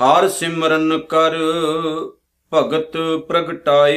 [0.00, 1.36] ਹਰ ਸਿਮਰਨ ਕਰ
[2.54, 2.96] ਭਗਤ
[3.28, 3.96] ਪ੍ਰਗਟਾਏ।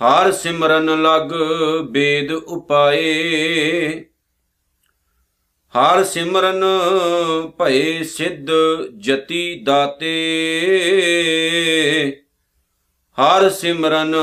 [0.00, 1.32] ਹਰ ਸਿਮਰਨ ਲਗ
[1.90, 3.88] ਬੇਦ ਉਪਾਏ।
[5.74, 6.64] ਹਰ ਸਿਮਰਨ
[7.58, 8.46] ਭਏ ਸਿੱਧ
[8.98, 10.16] ਜਤੀ ਦਾਤੇ।
[13.20, 14.14] ਹਰ ਸਿਮਰਨ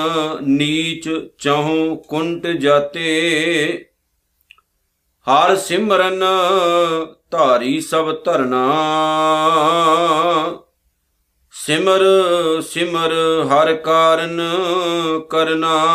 [0.42, 3.10] ਨੀਚ ਚਹੂ ਕੁੰਟ ਜਾਤੇ।
[5.28, 6.24] ਹਰ ਸਿਮਰਨ
[7.32, 8.64] ਧਾਰੀ ਸਭ ਧਰਨਾ।
[11.52, 12.02] ਸਿਮਰ
[12.62, 13.14] ਸਿਮਰ
[13.48, 14.42] ਹਰ ਕਾਰਨ
[15.30, 15.86] ਕਰਨਾ।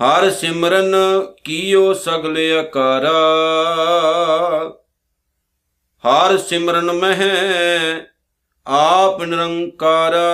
[0.00, 0.94] ਹਰ ਸਿਮਰਨ
[1.44, 3.20] ਕੀਓ ਸਗਲ ਆਕਾਰਾ
[6.04, 7.30] ਹਰ ਸਿਮਰਨ ਮਹਿ
[8.66, 10.26] ਆਪ ਨਿਰੰਕਾਰਾ।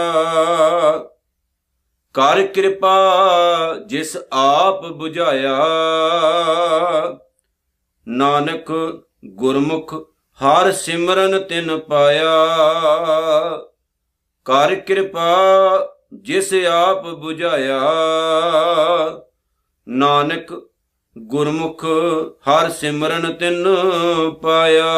[2.14, 2.94] ਕਰ ਕਿਰਪਾ
[3.86, 5.56] ਜਿਸ ਆਪ 부ਝਾਇਆ
[8.08, 8.72] ਨਾਨਕ
[9.24, 9.94] ਗੁਰਮੁਖ
[10.40, 12.46] ਹਰ ਸਿਮਰਨ ਤਿਨ ਪਾਇਆ।
[14.44, 15.36] ਕਰ ਕਿਰਪਾ
[16.14, 17.80] ਜਿਸ ਆਪ 부ਝਾਇਆ
[19.88, 20.52] ਨਾਨਕ
[21.18, 21.84] ਗੁਰਮੁਖ
[22.48, 23.64] ਹਰ ਸਿਮਰਨ ਤਿਨ
[24.42, 24.92] ਪਾਇਆ।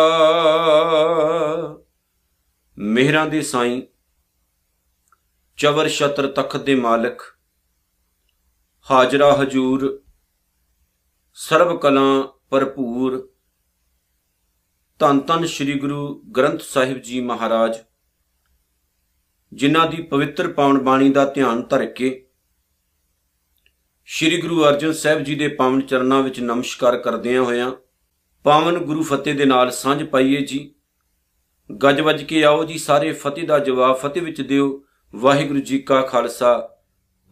[2.82, 3.82] ਮਿਹਰਾਂ ਦੇ ਸਾਈਂ,
[5.56, 7.22] ਚਵਰ ਛਤਰ ਤਖਤ ਦੇ ਮਾਲਕ,
[8.90, 10.02] ਹਾਜ਼ਰਾ ਹਜੂਰ,
[11.32, 13.32] ਸਰਬ ਕਲਾਂ ਭਰਪੂਰ।
[14.98, 17.78] ਧੰਨ ਧੰਨ ਸ੍ਰੀ ਗੁਰੂ ਗ੍ਰੰਥ ਸਾਹਿਬ ਜੀ ਮਹਾਰਾਜ,
[19.52, 22.30] ਜਿਨ੍ਹਾਂ ਦੀ ਪਵਿੱਤਰ ਪਾਵਨ ਬਾਣੀ ਦਾ ਧਿਆਨ ਧਰ ਕੇ
[24.06, 27.72] ਸ੍ਰੀ ਗੁਰੂ ਅਰਜਨ ਸਾਹਿਬ ਜੀ ਦੇ ਪਾਵਨ ਚਰਨਾਂ ਵਿੱਚ ਨਮਸਕਾਰ ਕਰਦਿਆਂ ਹੋਇਆਂ
[28.44, 30.74] ਪਾਵਨ ਗੁਰੂ ਫਤਿਹ ਦੇ ਨਾਲ ਸਾਂਝ ਪਾਈਏ ਜੀ।
[31.72, 34.82] ਗੱਜ ਵੱਜ ਕੇ ਆਓ ਜੀ ਸਾਰੇ ਫਤਿਹ ਦਾ ਜਵਾਬ, ਫਤਿਹ ਵਿੱਚ ਦਿਓ।
[35.14, 36.68] ਵਾਹਿਗੁਰੂ ਜੀ ਕਾ ਖਾਲਸਾ,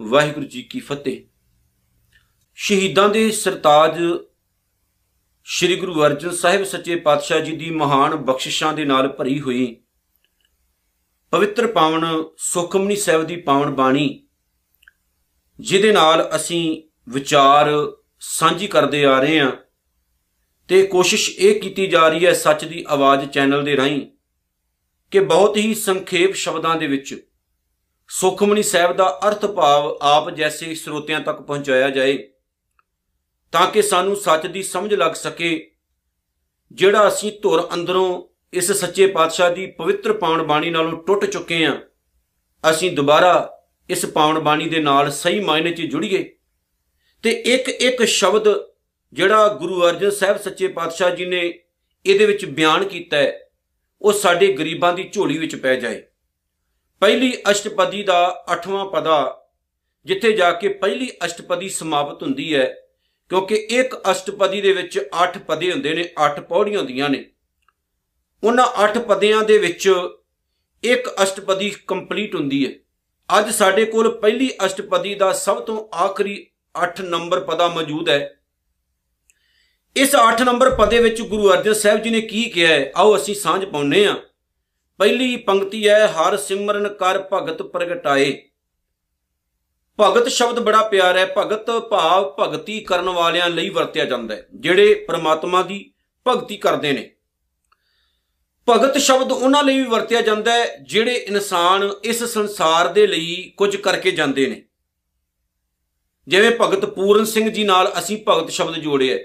[0.00, 1.22] ਵਾਹਿਗੁਰੂ ਜੀ ਕੀ ਫਤਿਹ।
[2.55, 3.98] ਸ਼ਹੀਦਾਂ ਦੇ ਸਰਤਾਜ
[5.47, 9.76] ਸ੍ਰੀ ਗੁਰੂ ਅਰਜਨ ਸਾਹਿਬ ਸੱਚੇ ਪਾਤਸ਼ਾਹ ਜੀ ਦੀ ਮਹਾਨ ਬਖਸ਼ਿਸ਼ਾਂ ਦੇ ਨਾਲ ਭਰੀ ਹੋਈ
[11.32, 12.06] ਪਵਿੱਤਰ ਪਾਵਨ
[12.38, 14.26] ਸੁਖਮਨੀ ਸਾਹਿਬ ਦੀ ਪਾਵਨ ਬਾਣੀ,
[15.60, 17.70] ਜਿਹਦੇ ਨਾਲ ਅਸੀਂ ਵਿਚਾਰ
[18.20, 19.53] ਸਾਂਝੀ ਕਰਦੇ ਆ ਰਹੇ ਹਾਂ
[20.69, 24.00] ਤੇ ਕੋਸ਼ਿਸ਼ ਇਹ ਕੀਤੀ ਜਾ ਰਹੀ ਹੈ ਸੱਚ ਦੀ ਆਵਾਜ਼ ਚੈਨਲ ਦੇ ਰਾਹੀਂ
[25.12, 27.15] ਕਿ ਬਹੁਤ ਹੀ ਸੰਖੇਪ ਸ਼ਬਦਾਂ ਦੇ ਵਿੱਚ
[28.10, 32.16] ਸੁਖਮਨੀ ਸਾਹਿਬ ਦਾ ਅਰਥ ਭਾਵ ਆਪ ਜੈਸੇ ਸਰੋਤਿਆਂ ਤੱਕ ਪਹੁੰਚਾਇਆ ਜਾਏ,
[33.53, 35.70] ਤਾਂ ਕਿ ਸਾਨੂੰ ਸੱਚ ਦੀ ਸਮਝ ਲੱਗ ਸਕੇ,
[36.72, 38.22] ਜਿਹੜਾ ਅਸੀਂ ਧੁਰ ਅੰਦਰੋਂ
[38.53, 41.76] ਇਸ ਸੱਚੇ ਪਾਤਸ਼ਾਹ ਦੀ ਪਵਿੱਤਰ ਪਾਵਨ ਬਾਣੀ ਨਾਲੋਂ ਟੁੱਟ ਚੁੱਕੇ ਹਾਂ,
[42.65, 43.56] ਅਸੀਂ ਦੁਬਾਰਾ
[43.88, 46.22] ਇਸ ਪਾਵਨ ਬਾਣੀ ਦੇ ਨਾਲ ਸਹੀ ਮਾਇਨੇ 'ਚ ਜੁੜੀਏ।
[47.25, 48.49] ਤੇ ਇੱਕ ਇੱਕ ਸ਼ਬਦ
[49.12, 51.43] ਜਿਹੜਾ ਗੁਰੂ ਅਰਜਨ ਸਾਹਿਬ ਸੱਚੇ ਪਾਤਸ਼ਾਹ ਜੀ ਨੇ
[52.06, 53.50] ਇਹਦੇ ਵਿੱਚ ਬਿਆਨ ਕੀਤਾ ਹੈ
[54.03, 56.03] ਉਹ ਸਾਡੇ ਗਰੀਬਾਂ ਦੀ ਝੋਲੀ ਵਿੱਚ ਪੈ ਜਾਏ।
[57.00, 59.49] ਪਹਿਲੀ ਅਸ਼ਟਪਦੀ ਦਾ 8ਵਾਂ ਪਦਾ,
[60.05, 62.75] ਜਿੱਥੇ ਜਾ ਕੇ ਪਹਿਲੀ ਅਸ਼ਟਪਦੀ ਸਮਾਪਤ ਹੁੰਦੀ ਹੈ,
[63.28, 67.25] ਕਿਉਂਕਿ ਇੱਕ ਅਸ਼ਟਪਦੀ ਦੇ ਵਿੱਚ 8 ਪਦੇ ਹੁੰਦੇ ਨੇ 8 ਪੌੜੀਆਂ ਹੁੰਦੀਆਂ ਨੇ।
[68.44, 69.94] ਉਹਨਾਂ 8 ਪਦਿਆਂ ਦੇ ਵਿੱਚ
[70.84, 72.72] ਇੱਕ ਅਸ਼ਟਪਦੀ ਕੰਪਲੀਟ ਹੁੰਦੀ ਹੈ।
[73.38, 76.50] ਅੱਜ ਸਾਡੇ ਕੋਲ ਪਹਿਲੀ ਅਸ਼ਟਪਦੀ ਦਾ ਸਭ ਤੋਂ ਆਖਰੀ
[76.82, 78.39] 8 ਨੰਬਰ ਪਦਾ ਮੌਜੂਦ ਹੈ।
[79.96, 82.90] ਇਸ 8 ਨੰਬਰ ਪਦੇ ਵਿੱਚ ਗੁਰੂ ਅਰਜਨ ਸਾਹਿਬ ਜੀ ਨੇ ਕੀ ਕਿਹਾ ਹੈ?
[82.96, 84.14] ਆਓ ਅਸੀਂ ਸਾਂਝ ਪਾਉਨੇ ਆ
[85.00, 88.32] ਪਹਿਲੀ ਪੰਕਤੀ ਹੈ, ਹਰ ਸਿਮਰਨ ਕਰ ਭਗਤ ਪ੍ਰਗਟਾਏ।
[89.98, 94.94] ਭਗਤ ਸ਼ਬਦ ਬੜਾ ਪਿਆਰਾ ਹੈ। ਭਗਤ ਭਾਵ ਭਗਤੀ ਕਰਨ ਵਾਲਿਆਂ ਲਈ ਵਰਤਿਆ ਜਾਂਦਾ ਹੈ, ਜਿਹੜੇ
[95.08, 95.92] ਪ੍ਰਮਾਤਮਾ ਦੀ
[96.26, 97.10] ਭਗਤੀ ਕਰਦੇ ਨੇ।
[98.68, 103.74] ਭਗਤ ਸ਼ਬਦ ਉਹਨਾਂ ਲਈ ਵੀ ਵਰਤਿਆ ਜਾਂਦਾ ਹੈ, ਜਿਹੜੇ ਇਨਸਾਨ ਇਸ ਸੰਸਾਰ ਦੇ ਲਈ ਕੁਝ
[103.76, 104.62] ਕਰਕੇ ਜਾਂਦੇ ਨੇ।
[106.28, 109.18] ਜਿਵੇਂ ਭਗਤ ਪੂਰਨ ਸਿੰਘ ਜੀ ਨਾਲ ਅਸੀਂ ਭਗਤ ਸ਼ਬਦ ਜੋੜਿਆ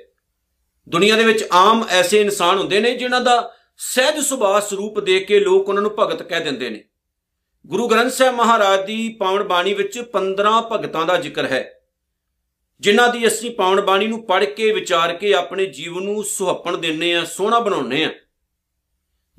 [0.87, 5.39] ਦੁਨੀਆ ਦੇ ਵਿੱਚ ਆਮ ਐਸੇ ਇਨਸਾਨ ਹੁੰਦੇ ਨੇ ਜਿਨ੍ਹਾਂ ਦਾ ਸਹਿਜ ਸੁਭਾਅ ਸਰੂਪ ਦੇ ਕੇ
[5.39, 6.83] ਲੋਕ ਉਹਨਾਂ ਨੂੰ ਭਗਤ ਕਹਿ ਦਿੰਦੇ ਨੇ।
[7.65, 11.71] ਗੁਰੂ ਗ੍ਰੰਥ ਸਾਹਿਬ ਮਹਾਰਾਜ ਦੀ ਪਾਵਨ ਬਾਣੀ ਵਿੱਚ 15 ਭਗਤਾਂ ਦਾ ਜ਼ਿਕਰ ਹੈ,
[12.79, 17.13] ਜਿਨ੍ਹਾਂ ਦੀ ਅਸੀਂ ਪਾਵਨ ਬਾਣੀ ਨੂੰ ਪੜ੍ਹ ਕੇ, ਵਿਚਾਰ ਕੇ, ਆਪਣੇ ਜੀਵਨ ਨੂੰ ਸੁਹੱਪਣ ਦਿੰਨੇ
[17.15, 18.11] ਆ, ਸੋਹਣਾ ਬਣਾਉਨੇ ਆ।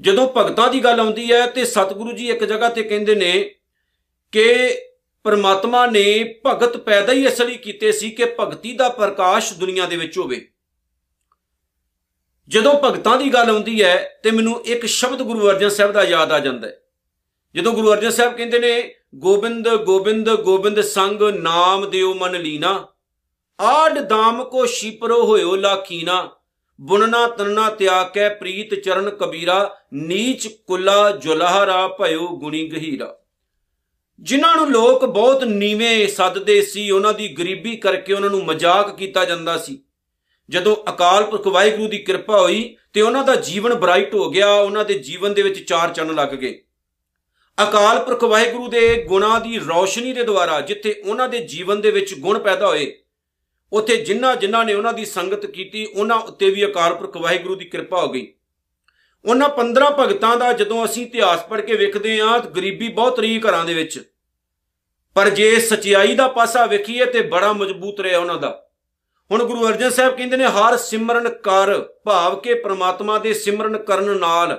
[0.00, 3.54] ਜਦੋਂ ਭਗਤਾਂ ਦੀ ਗੱਲ ਆਉਂਦੀ ਹੈ ਤੇ ਸਤਿਗੁਰੂ ਜੀ ਇੱਕ ਜਗ੍ਹਾ ਤੇ ਕਹਿੰਦੇ ਨੇ
[4.32, 4.46] ਕਿ
[5.24, 6.04] ਪਰਮਾਤਮਾ ਨੇ
[6.46, 10.46] ਭਗਤ ਪੈਦਾ ਹੀ ਇਸ ਲਈ ਕੀਤੇ ਸੀ ਕਿ ਭਗਤੀ ਦਾ ਪ੍ਰਕਾਸ਼ ਦੁਨੀਆ ਦੇ ਵਿੱਚ ਹੋਵੇ।
[12.48, 16.32] ਜਦੋਂ ਭਗਤਾਂ ਦੀ ਗੱਲ ਆਉਂਦੀ ਹੈ ਤੇ ਮੈਨੂੰ ਇੱਕ ਸ਼ਬਦ ਗੁਰੂ ਅਰਜਨ ਸਾਹਿਬ ਦਾ ਯਾਦ
[16.32, 16.80] ਆ ਜਾਂਦਾ ਹੈ।
[17.54, 22.88] ਜਦੋਂ ਗੁਰੂ ਅਰਜਨ ਸਾਹਿਬ ਕਹਿੰਦੇ ਨੇ, ਗੋਬਿੰਦ ਗੋਬਿੰਦ ਗੋਬਿੰਦ ਸੰਗ ਨਾਮ ਦਿਓ ਮਨ ਲੀਨਾ।
[23.60, 26.30] ਆੜ ਦਾਮ ਕੋ ਸ਼ਿਪਰੋ ਹੋਇਓ ਲਾਖੀਨਾ।
[26.80, 33.18] ਬੁਨਨਾ ਤਨਨਾ ਤਿਆਗ ਕੇ ਪ੍ਰੀਤ ਚਰਨ ਕਬੀਰਾ। ਨੀਚ ਕੁਲਾ ਜੁਲਹਰਾ ਭਇਓ ਗੁਣੀ ਗਹੀਰਾ।
[34.20, 39.24] ਜਿਨ੍ਹਾਂ ਨੂੰ ਲੋਕ ਬਹੁਤ ਨੀਵੇਂ ਸੱਦਦੇ ਸੀ, ਉਹਨਾਂ ਦੀ ਗਰੀਬੀ ਕਰਕੇ ਉਹਨਾਂ ਨੂੰ ਮਜ਼ਾਕ ਕੀਤਾ
[39.24, 39.82] ਜਾਂਦਾ ਸੀ।
[40.50, 44.84] ਜਦੋਂ ਅਕਾਲ ਪੁਰਖ ਵਾਹਿਗੁਰੂ ਦੀ ਕਿਰਪਾ ਹੋਈ ਤੇ ਉਹਨਾਂ ਦਾ ਜੀਵਨ ਬ੍ਰਾਈਟ ਹੋ ਗਿਆ, ਉਹਨਾਂ
[44.84, 46.62] ਦੇ ਜੀਵਨ ਦੇ ਵਿੱਚ ਚਾਰ ਚੰਨ ਲੱਗ ਗਏ।
[47.62, 52.14] ਅਕਾਲ ਪੁਰਖ ਵਾਹਿਗੁਰੂ ਦੇ ਗੁਣਾਂ ਦੀ ਰੌਸ਼ਨੀ ਦੇ ਦੁਆਰਾ ਜਿੱਥੇ ਉਹਨਾਂ ਦੇ ਜੀਵਨ ਦੇ ਵਿੱਚ
[52.14, 52.98] ਗੁਣ ਪੈਦਾ ਹੋਏ,
[53.72, 57.64] ਉੱਥੇ ਜਿਨ੍ਹਾਂ ਜਿਨ੍ਹਾਂ ਨੇ ਉਹਨਾਂ ਦੀ ਸੰਗਤ ਕੀਤੀ, ਉਹਨਾਂ ਉੱਤੇ ਵੀ ਅਕਾਲ ਪੁਰਖ ਵਾਹਿਗੁਰੂ ਦੀ
[57.64, 58.32] ਕਿਰਪਾ ਹੋ ਗਈ।
[59.24, 63.40] ਉਹਨਾਂ 15 ਭਗਤਾਂ ਦਾ ਜਦੋਂ ਅਸੀਂ ਇਤਿਹਾਸ ਪੜ੍ਹ ਕੇ ਵੇਖਦੇ ਹਾਂ, ਤਾਂ ਗਰੀਬੀ ਬਹੁਤ ਰਹੀ
[63.40, 64.12] ਘਰਾਂ ਦੇ ਵਿੱਚ।
[65.14, 68.65] ਪਰ ਜੇ ਸਚਾਈ ਦਾ ਪਾਸਾ ਵੇਖੀਏ, ਤੇ ਬੜਾ ਮਜ਼ਬੂਤ ਰਿਹਾ ਉਹਨਾਂ ਦਾ।
[69.30, 74.18] ਹੁਣ ਗੁਰੂ ਅਰਜਨ ਸਾਹਿਬ ਕਹਿੰਦੇ ਨੇ, ਹਰ ਸਿਮਰਨ ਕਰ, ਭਾਵ ਕੇ ਪ੍ਰਮਾਤਮਾ ਦੇ ਸਿਮਰਨ ਕਰਨ
[74.18, 74.56] ਨਾਲ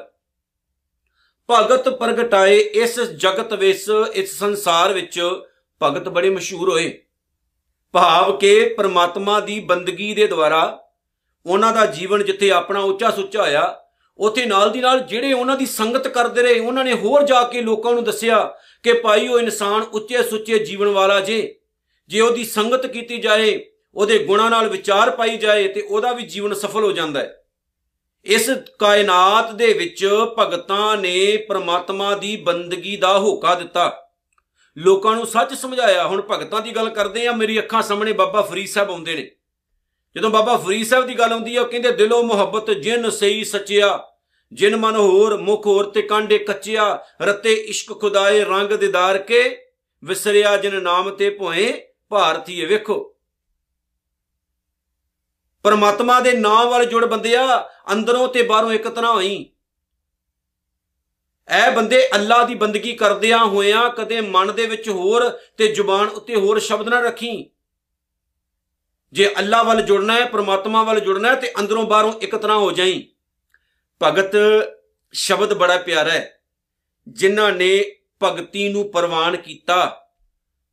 [1.50, 5.20] ਭਗਤ ਪ੍ਰਗਟਾਏ ਇਸ ਜਗਤ ਵਿੱਚ, ਇਸ ਸੰਸਾਰ ਵਿੱਚ
[5.82, 6.92] ਭਗਤ ਬੜੇ ਮਸ਼ਹੂਰ ਹੋਏ।
[7.94, 10.62] ਭਾਵ ਕਿ ਪ੍ਰਮਾਤਮਾ ਦੀ ਬੰਦਗੀ ਦੇ ਦੁਆਰਾ
[11.46, 13.80] ਉਹਨਾਂ ਦਾ ਜੀਵਨ ਜਿੱਥੇ ਆਪਣਾ ਉੱਚਾ ਸੁੱਚਾ ਹੋਇਆ,
[14.20, 17.62] ਉਥੇ ਨਾਲ ਦੀ ਨਾਲ ਜਿਹੜੇ ਉਹਨਾਂ ਦੀ ਸੰਗਤ ਕਰਦੇ ਰਹੇ, ਉਹਨਾਂ ਨੇ ਹੋਰ ਜਾ ਕੇ
[17.62, 18.44] ਲੋਕਾਂ ਨੂੰ ਦੱਸਿਆ
[18.84, 21.40] ਕਿ ਭਾਈ ਉਹ ਇਨਸਾਨ ਉੱਚੇ ਸੁੱਚੇ ਜੀਵਨ ਵਾਲਾ ਜੇ
[22.08, 23.58] ਜੇ ਉਹਦੀ ਸੰਗਤ ਕੀਤੀ ਜਾਏ
[23.96, 27.44] ਉਹਦੇ ਗੁਣਾਂ ਨਾਲ ਵਿਚਾਰ ਪਾਈ ਜਾਏ ਤੇ ਉਹਦਾ ਵੀ ਜੀਵਨ ਸਫਲ ਹੋ ਜਾਂਦਾ ਹੈ।
[28.26, 28.50] ਇਸ
[28.80, 34.10] ਕਾਇਨਾਤ ਦੇ ਵਿੱਚ ਭਗਤਾਂ ਨੇ ਪ੍ਰਮਾਤਮਾ ਦੀ ਬੰਦਗੀ ਦਾ ਹੋਕਾ ਦਿੱਤਾ।
[34.78, 38.68] ਲੋਕਾਂ ਨੂੰ ਸੱਚ ਸਮਝਾਇਆ। ਹੁਣ ਭਗਤਾਂ ਦੀ ਗੱਲ ਕਰਦੇ ਆ ਮੇਰੀ ਅੱਖਾਂ ਸਾਹਮਣੇ ਬਾਬਾ ਫਰੀਦ
[38.68, 39.32] ਸਾਹਿਬ ਆਉਂਦੇ ਨੇ।
[40.16, 44.04] ਜਦੋਂ ਬਾਬਾ ਫਰੀਦ ਸਾਹਿਬ ਦੀ ਗੱਲ ਆਉਂਦੀ ਹੈ, ਉਹ ਕਹਿੰਦੇ, ਦਿਲੋਂ ਮੁਹੱਬਤ ਜਿਨ ਸਹੀ ਸੱਚਿਆ,
[44.54, 49.66] ਜਿਨ ਮਨ ਹੋਰ ਮੁਖ ਹੋਰ ਤੇ ਕਾਂਡੇ ਕੱਚਿਆ, ਰਤੇ ਇਸ਼ਕ ਖੁਦਾਏ ਰੰਗ ਦਿਦਾਰ ਕੇ,
[50.04, 53.17] ਵਿਸਰਿਆ ਜਿਨ ਨਾਮ ਤੇ ਭੋਏ ਭਾਰਤੀਏ ਵੇਖੋ।
[55.68, 59.50] ਪਰਮਾਤਮਾ ਦੇ ਨਾਮ ਵੱਲ ਜੁੜ ਬੰਦਿਆ ਅੰਦਰੋਂ ਤੇ ਬਾਹਰੋਂ ਇੱਕ ਤਰ੍ਹਾਂ ਹੋਈ।
[61.48, 66.36] ਐ ਬੰਦੇ ਅੱਲਾ ਦੀ ਬੰਦਗੀ ਕਰਦਿਆਂ ਹੋਇਆਂ ਕਦੇ ਮਨ ਦੇ ਵਿੱਚ ਹੋਰ ਤੇ ਜ਼ੁਬਾਨ ਉੱਤੇ
[66.36, 67.50] ਹੋਰ ਸ਼ਬਦ ਨਾ ਰੱਖੀ।
[69.14, 72.72] ਜੇ ਅੱਲਾ ਵੱਲ ਜੁੜਨਾ ਹੈ, ਪ੍ਰਮਾਤਮਾ ਵੱਲ ਜੁੜਨਾ ਹੈ ਤੇ ਅੰਦਰੋਂ ਬਾਹਰੋਂ ਇੱਕ ਤਰ੍ਹਾਂ ਹੋ
[72.72, 73.10] ਜਾਈ।
[74.04, 74.32] ਭਗਤ
[75.14, 76.42] ਸ਼ਬਦ ਬੜਾ ਪਿਆਰਾ ਹੈ।
[77.08, 80.08] ਜਿਨ੍ਹਾਂ ਨੇ ਭਗਤੀ ਨੂੰ ਪ੍ਰਵਾਨ ਕੀਤਾ,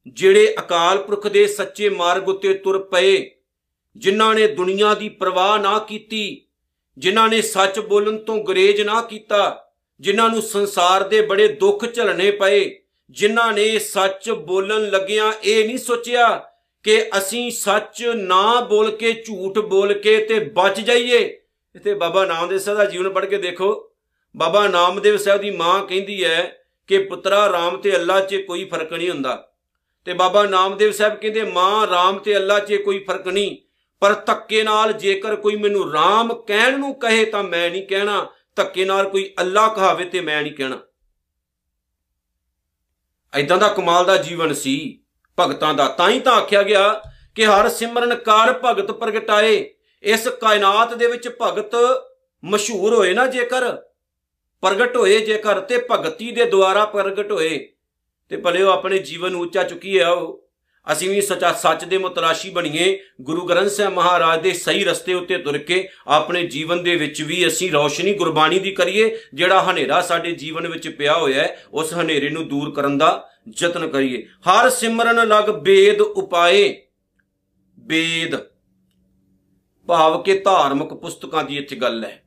[0.08, 3.34] ਜਿਹੜੇ ਅਕਾਲ ਪੁਰਖ ਦੇ ਸੱਚੇ ਮਾਰਗ ਉੱਤੇ ਤੁਰ ਪਏ
[3.96, 6.46] ਜਿਨ੍ਹਾਂ ਨੇ ਦੁਨੀਆ ਦੀ ਪਰਵਾਹ ਨਾ ਕੀਤੀ,
[6.99, 9.64] ਜਿਨ੍ਹਾਂ ਨੇ ਸੱਚ ਬੋਲਣ ਤੋਂ ਗਰੇਜ ਨਾ ਕੀਤਾ,
[10.00, 12.79] ਜਿਨ੍ਹਾਂ ਨੂੰ ਸੰਸਾਰ ਦੇ ਬੜੇ ਦੁੱਖ ਝੱਲਣੇ ਪਏ,
[13.11, 16.50] ਜਿਨ੍ਹਾਂ ਨੇ ਸੱਚ ਬੋਲਣ ਲੱਗਿਆਂ ਇਹ ਨਹੀਂ ਸੋਚਿਆ
[16.82, 21.40] ਕਿ ਅਸੀਂ ਸੱਚ ਨਾ ਬੋਲ ਕੇ, ਝੂਠ ਬੋਲ ਕੇ ਤੇ ਬਚ ਜਾਈਏ।
[21.76, 23.93] ਇਥੇ ਬਾਬਾ ਨਾਮਦੇਵ ਸਾਹਿਬ ਦਾ ਜੀਵਨ ਪੜ੍ਹ ਕੇ ਦੇਖੋ।
[24.37, 28.93] ਬਾਬਾ ਨਾਮਦੇਵ ਸਾਹਿਬ ਦੀ ਮਾਂ ਕਹਿੰਦੀ ਹੈ ਕਿ ਪੁੱਤਰਾ, ਰਾਮ ਤੇ ਅੱਲਾ 'ਚ ਕੋਈ ਫ਼ਰਕ
[28.93, 29.49] ਨਹੀਂ ਹੁੰਦਾ।
[30.05, 33.56] ਤੇ ਬਾਬਾ ਨਾਮਦੇਵ ਸਾਹਿਬ ਕਹਿੰਦੇ, ਮਾਂ, ਰਾਮ ਤੇ ਅੱਲਾ 'ਚ ਕੋਈ ਫ਼ਰਕ ਨਹੀਂ।
[34.05, 38.85] ਪਰ ਧੱਕੇ ਨਾਲ ਜੇਕਰ ਕੋਈ ਮੈਨੂੰ ਰਾਮ ਕਹਿਣ ਨੂੰ ਕਹੇ ਤਾਂ ਮੈਂ ਨਹੀਂ ਕਹਿਣਾ। ਧੱਕੇ
[38.85, 40.81] ਨਾਲ ਕੋਈ ਅੱਲਾ ਕਹਾਵੇ ਤੇ ਮੈਂ ਨਹੀਂ ਕਹਿਣਾ।
[43.33, 45.01] ਐਦਾਂ ਦਾ ਕਮਾਲ ਦਾ ਜੀਵਨ ਸੀ।
[45.39, 47.03] ਭਗਤਾਂ ਦਾ ਤਾਂ ਹੀ ਤਾਂ ਆਖਿਆ ਗਿਆ
[47.35, 51.75] ਕਿ ਹਰ ਸਿਮਰਨ ਕਰ ਭਗਤ ਪ੍ਰਗਟਾਏ। ਇਸ ਕਾਇਨਾਤ ਦੇ ਵਿੱਚ ਭਗਤ
[52.45, 53.77] ਮਸ਼ਹੂਰ ਹੋਏ ਨਾ ਜੇਕਰ,
[54.62, 57.73] ਪ੍ਰਗਟ ਹੋਏ ਜੇਕਰ ਤੇ ਭਗਤੀ ਦੇ ਦੁਆਰਾ ਪ੍ਰਗਟ ਹੋਏ।
[58.29, 60.44] ਤੇ ਭਲੇ ਉਹ ਆਪਣੇ ਜੀਵਨ ਨੂੰ ਉੱਚਾ ਚੁੱਕੀ ਹੈ ਉਹ
[60.93, 65.39] ਅਸੀਂ ਵੀ ਸੱਚਾ ਸੱਚ ਦੇ ਮੁਤਰਾਸ਼ੀ ਬਣੀਏ, ਗੁਰੂ ਗ੍ਰੰਥ ਸਾਹਿਬ ਮਹਾਰਾਜ ਦੇ ਸਹੀ ਰਸਤੇ ਉੱਤੇ
[65.39, 70.33] ਤੁਰ ਕੇ ਆਪਣੇ ਜੀਵਨ ਦੇ ਵਿੱਚ ਵੀ ਅਸੀਂ ਰੌਸ਼ਨੀ, ਗੁਰਬਾਣੀ ਦੀ ਕਰੀਏ, ਜਿਹੜਾ ਹਨੇਰਾ ਸਾਡੇ
[70.33, 73.31] ਜੀਵਨ ਵਿੱਚ ਪਿਆ ਹੋਇਆ ਹੈ, ਉਸ ਹਨੇਰੇ ਨੂੰ ਦੂਰ ਕਰਨ ਦਾ
[73.63, 76.83] ਯਤਨ ਕਰੀਏ। ਹਰ ਸਿਮਰਨ ਲਗ ਬੇਦ ਉਪਾਏ।
[77.79, 78.37] ਬੇਦ।
[79.87, 82.25] ਭਾਵ ਕਿ ਧਾਰਮਿਕ ਪੁਸਤਕਾਂ ਦੀ ਇੱਥੇ ਗੱਲ ਹੈ।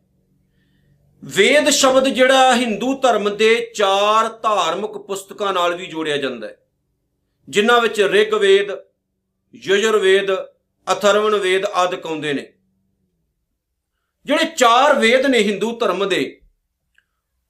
[1.24, 6.58] ਵੇਦ ਸ਼ਬਦ ਜਿਹੜਾ ਹਿੰਦੂ ਧਰਮ ਦੇ ਚਾਰ ਧਾਰਮਿਕ ਪੁਸਤਕਾਂ ਨਾਲ ਵੀ ਜੋੜਿਆ ਜਾਂਦਾ ਹੈ।
[7.50, 8.72] ਜਿਨ੍ਹਾਂ ਵਿੱਚ ਰਿਗਵੇਦ,
[9.56, 10.32] ਯਜੁਰਵੇਦ,
[10.94, 12.54] ਅਥਰਵਣ ਵੇਦ ਆਦਿ ਕਾਉਂਦੇ ਨੇ।
[14.26, 16.42] ਜਿਹੜੇ ਚਾਰ ਵੇਦ ਨੇ ਹਿੰਦੂ ਧਰਮ ਦੇ,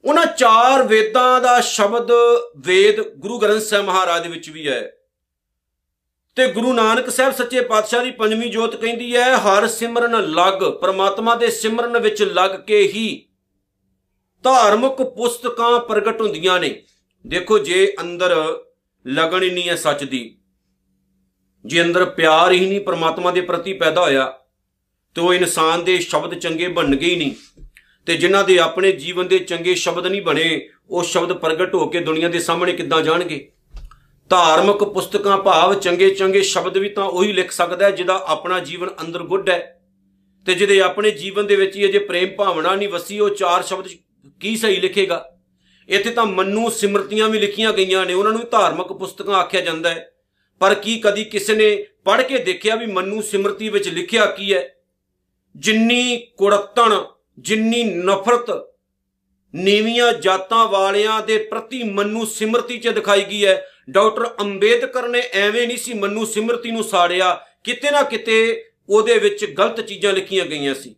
[0.05, 2.11] ਉਹਨਾਂ ਚਾਰ ਵੇਦਾਂ ਦਾ ਸ਼ਬਦ
[2.57, 4.93] ਵੇਦ ਗੁਰੂ ਗ੍ਰੰਥ ਸਾਹਿਬ ਮਹਾਰਾਜ ਦੇ ਵਿੱਚ ਵੀ ਹੈ।
[6.35, 11.35] ਤੇ ਗੁਰੂ ਨਾਨਕ ਸਾਹਿਬ ਸੱਚੇ ਪਾਤਸ਼ਾਹ ਦੀ ਪੰਜਵੀਂ ਜੋਤ ਕਹਿੰਦੀ ਹੈ, ਹਰ ਸਿਮਰਨ ਲੱਗ, ਪ੍ਰਮਾਤਮਾ
[11.35, 13.29] ਦੇ ਸਿਮਰਨ ਵਿੱਚ ਲੱਗ ਕੇ ਹੀ
[14.43, 16.83] ਧਾਰਮਿਕ ਪੁਸਤਕਾਂ ਪ੍ਰਗਟ ਹੁੰਦੀਆਂ ਨੇ।
[17.27, 18.35] ਦੇਖੋ ਜੇ ਅੰਦਰ
[19.07, 20.37] ਲਗਨ ਹੀ ਨਹੀਂ ਹੈ ਸੱਚ ਦੀ।
[21.65, 24.39] ਜੇ ਅੰਦਰ ਪਿਆਰ ਹੀ ਨਹੀਂ ਪ੍ਰਮਾਤਮਾ ਦੇ ਪ੍ਰਤੀ ਪੈਦਾ ਹੋਇਆ,
[25.15, 27.63] ਤੇ ਉਹ ਇਨਸਾਨ ਦੇ ਸ਼ਬਦ ਚੰਗੇ ਬਣਨਗੇ ਹੀ ਨਹੀਂ।
[28.05, 31.99] ਤੇ ਜਿਨ੍ਹਾਂ ਦੇ ਆਪਣੇ ਜੀਵਨ ਦੇ ਚੰਗੇ ਸ਼ਬਦ ਨਹੀਂ ਬਣੇ, ਉਹ ਸ਼ਬਦ ਪ੍ਰਗਟ ਹੋ ਕੇ
[31.99, 33.51] ਦੁਨੀਆ ਦੇ ਸਾਹਮਣੇ ਕਿੱਦਾਂ ਜਾਣਗੇ?
[34.29, 39.23] ਧਾਰਮਿਕ ਪੁਸਤਕਾਂ ਭਾਵ ਚੰਗੇ ਚੰਗੇ ਸ਼ਬਦ ਵੀ ਤਾਂ ਉਹੀ ਲਿਖ ਸਕਦਾ ਜਿਹਦਾ ਆਪਣਾ ਜੀਵਨ ਅੰਦਰ
[39.23, 39.81] ਗੁੱਡ ਹੈ।
[40.45, 43.87] ਤੇ ਜਿਹਦੇ ਆਪਣੇ ਜੀਵਨ ਦੇ ਵਿੱਚ ਹੀ ਅਜੇ ਪ੍ਰੇਮ ਭਾਵਨਾ ਨਹੀਂ ਵਸੀ, ਉਹ ਚਾਰ ਸ਼ਬਦ
[44.39, 45.36] ਕੀ ਸਹੀ ਲਿਖੇਗਾ?
[45.89, 50.11] ਇੱਥੇ ਤਾਂ ਮੰਨੂ ਸਿਮਰਤੀਆਂ ਵੀ ਲਿਖੀਆਂ ਗਈਆਂ ਨੇ, ਉਹਨਾਂ ਨੂੰ ਧਾਰਮਿਕ ਪੁਸਤਕਾਂ ਆਖਿਆ ਜਾਂਦਾ ਹੈ।
[50.59, 54.75] ਪਰ ਕੀ ਕਦੀ ਕਿਸੇ ਨੇ ਪੜ੍ਹ ਕੇ ਦੇਖਿਆ ਵੀ ਮੰਨੂ ਸਿਮਰਤੀ ਵਿੱਚ ਲਿਖਿਆ ਕੀ ਹੈ?
[55.55, 57.03] ਜਿੰਨੀ ਕੁੜਤਣ,
[57.39, 58.67] ਜਿੰਨੀ ਨਫ਼ਰਤ,
[59.55, 65.67] ਨੀਵੀਆਂ ਜਾਤਾਂ ਵਾਲਿਆਂ ਦੇ ਪ੍ਰਤੀ ਮੰਨੂ ਸਿਮਰਤੀ 'ਚ ਦਿਖਾਈ ਗਈ ਹੈ। ਡਾਕਟਰ ਅੰਬੇਦਕਰ ਨੇ ਐਵੇਂ
[65.67, 70.75] ਨਹੀਂ ਸੀ ਮੰਨੂ ਸਿਮਰਤੀ ਨੂੰ ਸਾੜਿਆ, ਕਿਤੇ ਨਾ ਕਿਤੇ ਉਹਦੇ ਵਿੱਚ ਗਲਤ ਚੀਜ਼ਾਂ ਲਿਖੀਆਂ ਗਈਆਂ
[70.75, 70.95] ਸੀ।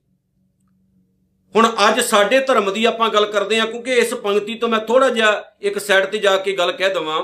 [1.56, 5.10] ਹੁਣ ਅੱਜ ਸਾਡੇ ਧਰਮ ਦੀ ਆਪਾਂ ਗੱਲ ਕਰਦੇ ਹਾਂ, ਕਿਉਂਕਿ ਇਸ ਪੰਕਤੀ ਤੋਂ ਮੈਂ ਥੋੜਾ
[5.10, 7.24] ਜਿਹਾ ਇੱਕ ਸਾਈਡ ਤੇ ਜਾ ਕੇ ਗੱਲ ਕਹਿ ਦਵਾਂ।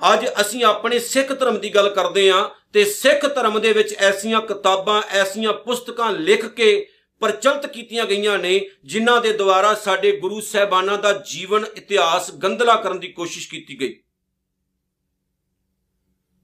[0.00, 4.40] ਅੱਜ ਅਸੀਂ ਆਪਣੇ ਸਿੱਖ ਧਰਮ ਦੀ ਗੱਲ ਕਰਦੇ ਹਾਂ ਤੇ ਸਿੱਖ ਧਰਮ ਦੇ ਵਿੱਚ ਐਸੀਆਂ
[4.40, 6.86] ਕਿਤਾਬਾਂ, ਐਸੀਆਂ ਪੁਸਤਕਾਂ ਲਿਖ ਕੇ
[7.22, 12.98] ਪ੍ਰਚਲਿਤ ਕੀਤੀਆਂ ਗਈਆਂ ਨੇ, ਜਿਨ੍ਹਾਂ ਦੇ ਦੁਆਰਾ ਸਾਡੇ ਗੁਰੂ ਸਾਹਿਬਾਨਾਂ ਦਾ ਜੀਵਨ ਇਤਿਹਾਸ ਗੰਦਲਾ ਕਰਨ
[13.00, 13.94] ਦੀ ਕੋਸ਼ਿਸ਼ ਕੀਤੀ ਗਈ।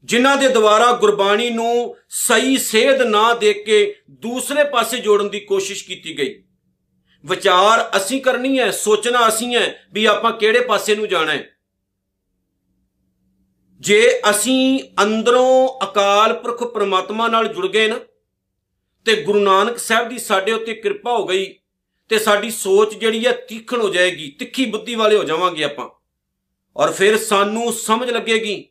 [0.05, 5.85] ਜਿਨ੍ਹਾਂ ਦੇ ਦੁਆਰਾ ਗੁਰਬਾਣੀ ਨੂੰ ਸਹੀ ਸੇਧ ਨਾ ਦੇ ਕੇ ਦੂਸਰੇ ਪਾਸੇ ਜੋੜਨ ਦੀ ਕੋਸ਼ਿਸ਼
[5.87, 6.43] ਕੀਤੀ ਗਈ।
[7.27, 11.51] ਵਿਚਾਰ ਅਸੀਂ ਕਰਨੀ ਹੈ, ਸੋਚਣਾ ਅਸੀਂ ਹੈ ਵੀ ਆਪਾਂ ਕਿਹੜੇ ਪਾਸੇ ਨੂੰ ਜਾਣਾ ਹੈ।
[13.81, 18.01] ਜੇ ਅਸੀਂ ਅੰਦਰੋਂ ਅਕਾਲ ਪੁਰਖ ਪ੍ਰਮਾਤਮਾ ਨਾਲ ਜੁੜ ਗਏ ਨਾ,
[19.05, 21.55] ਤੇ ਗੁਰੂ ਨਾਨਕ ਸਾਹਿਬ ਦੀ ਸਾਡੇ ਉੱਤੇ ਕਿਰਪਾ ਹੋ ਗਈ,
[22.09, 25.89] ਤੇ ਸਾਡੀ ਸੋਚ ਜਿਹੜੀ ਹੈ ਤੀਖਣ ਹੋ ਜਾਏਗੀ, ਤਿੱਖੀ ਬੁੱਧੀ ਵਾਲੇ ਹੋ ਜਾਵਾਂਗੇ ਆਪਾਂ।
[26.77, 28.69] ਔਰ ਫਿਰ ਸਾਨੂੰ ਸਮਝ ਲੱਗੇਗੀ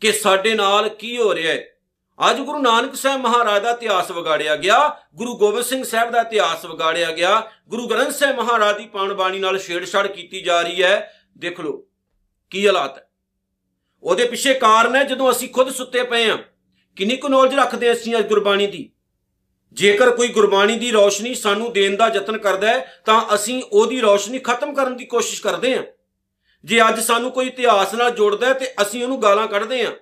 [0.00, 1.66] ਕਿ ਸਾਡੇ ਨਾਲ ਕੀ ਹੋ ਰਿਹਾ ਹੈ।
[2.20, 6.64] ਅੱਜ ਗੁਰੂ ਨਾਨਕ ਸਾਹਿਬ ਮਹਾਰਾਜ ਦਾ ਇਤਿਹਾਸ ਵਿਗਾੜਿਆ ਗਿਆ, ਗੁਰੂ ਗੋਬਿੰਦ ਸਿੰਘ ਸਾਹਿਬ ਦਾ ਇਤਿਹਾਸ
[6.64, 11.12] ਵਿਗਾੜਿਆ ਗਿਆ, ਗੁਰੂ ਗ੍ਰੰਥ ਸਾਹਿਬ ਮਹਾਰਾਜ ਦੀ ਪਾਣ ਬਾਣੀ ਨਾਲ ਛੇੜਛਾੜ ਕੀਤੀ ਜਾ ਰਹੀ ਹੈ।
[11.38, 11.86] ਦੇਖ ਲਓ,
[12.50, 13.10] ਕੀ ਹਾਲਾਤ ਹੈ।
[14.02, 16.38] ਉਹਦੇ ਪਿੱਛੇ ਕਾਰਨ ਹੈ, ਜਦੋਂ ਅਸੀਂ ਖੁਦ ਸੁੱਤੇ ਪਏ ਹਾਂ,
[16.96, 18.90] ਕਿੰਨੀ ਕੁ ਨੌਲੇਜ ਰੱਖਦੇ ਅਸੀਂ ਅੱਜ ਗੁਰਬਾਣੀ ਦੀ?
[19.72, 24.38] ਜੇਕਰ ਕੋਈ ਗੁਰਬਾਣੀ ਦੀ ਰੌਸ਼ਨੀ ਸਾਨੂੰ ਦੇਣ ਦਾ ਯਤਨ ਕਰਦਾ ਹੈ, ਤਾਂ ਅਸੀਂ ਉਹਦੀ ਰੌਸ਼ਨੀ
[24.38, 25.82] ਖਤਮ ਕਰਨ ਦੀ ਕੋਸ਼ਿਸ਼ ਕਰਦੇ ਹਾਂ।
[26.64, 29.92] ਜੇ ਅੱਜ ਸਾਨੂੰ ਕੋਈ ਇਤਿਹਾਸ ਨਾਲ ਜੋੜਦਾ ਹੈ, ਤੇ ਅਸੀਂ ਉਹਨੂੰ ਗਾਲਾਂ ਕੱਢਦੇ ਹਾਂ।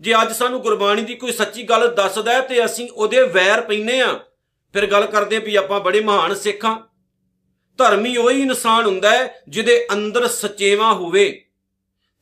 [0.00, 4.00] ਜੇ ਅੱਜ ਸਾਨੂੰ ਗੁਰਬਾਣੀ ਦੀ ਕੋਈ ਸੱਚੀ ਗੱਲ ਦੱਸਦਾ ਹੈ ਤੇ ਅਸੀਂ ਉਹਦੇ ਵੈਰ ਪੈਨੇ
[4.00, 4.20] ਆ
[4.72, 6.78] ਫਿਰ ਗੱਲ ਕਰਦੇ ਵੀ ਆਪਾਂ ਬੜੇ ਮਹਾਨ ਸਿੱਖਾਂ।
[7.78, 11.44] ਧਰਮੀ ਉਹੀ ਇਨਸਾਨ ਹੁੰਦਾ ਹੈ ਜਿਹਦੇ ਅੰਦਰ ਸਚੇਵਾ ਹੋਵੇ।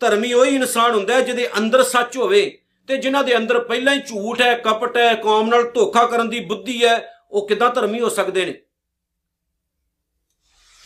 [0.00, 4.00] ਧਰਮੀ ਉਹੀ ਇਨਸਾਨ ਹੁੰਦਾ ਹੈ ਜਿਹਦੇ ਅੰਦਰ ਸੱਚ ਹੋਵੇ ਤੇ ਜਿਨ੍ਹਾਂ ਦੇ ਅੰਦਰ ਪਹਿਲਾਂ ਹੀ
[4.00, 8.09] ਝੂਠ ਹੈ, ਕਪਟ ਹੈ, ਕੌਮ ਨਾਲ ਧੋਖਾ ਕਰਨ ਦੀ ਬੁੱਧੀ ਹੈ, ਉਹ ਕਿਦਾਂ ਧਰਮੀ ਹੋ
[8.09, 8.62] ਸਕਦੇ ਨੇ?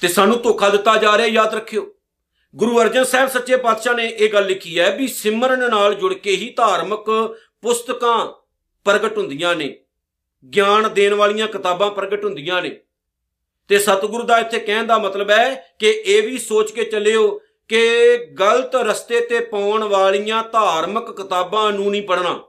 [0.01, 1.96] ਤੇ ਸਾਨੂੰ ਧੋਖਾ ਦਿੱਤਾ ਜਾ ਰਿਹਾ, ਯਾਦ ਰੱਖਿਓ।
[2.57, 6.37] ਗੁਰੂ ਅਰਜਨ ਸਾਹਿਬ ਸੱਚੇ ਪਾਤਸ਼ਾਹ ਨੇ ਇਹ ਗੱਲ ਲਿਖੀ ਹੈ ਵੀ ਸਿਮਰਨ ਨਾਲ ਜੁੜ ਕੇ
[6.37, 8.27] ਹੀ ਧਾਰਮਿਕ ਪੁਸਤਕਾਂ
[8.85, 9.79] ਪ੍ਰਗਟ ਹੁੰਦੀਆਂ ਨੇ,
[10.55, 12.81] ਗਿਆਨ ਦੇਣ ਵਾਲੀਆਂ ਕਿਤਾਬਾਂ ਪ੍ਰਗਟ ਹੁੰਦੀਆਂ ਨੇ।
[13.69, 18.17] ਤੇ ਸਤਿਗੁਰੂ ਦਾ ਇੱਥੇ ਕਹਿਣ ਦਾ ਮਤਲਬ ਹੈ ਕਿ ਇਹ ਵੀ ਸੋਚ ਕੇ ਚੱਲਿਓ ਕਿ
[18.41, 22.41] ਗਲਤ ਰਸਤੇ ਤੇ ਪਾਉਣ ਵਾਲੀਆਂ ਧਾਰਮਿਕ ਕਿਤਾਬਾਂ ਨੂੰ ਨਹੀਂ ਪੜਨਾ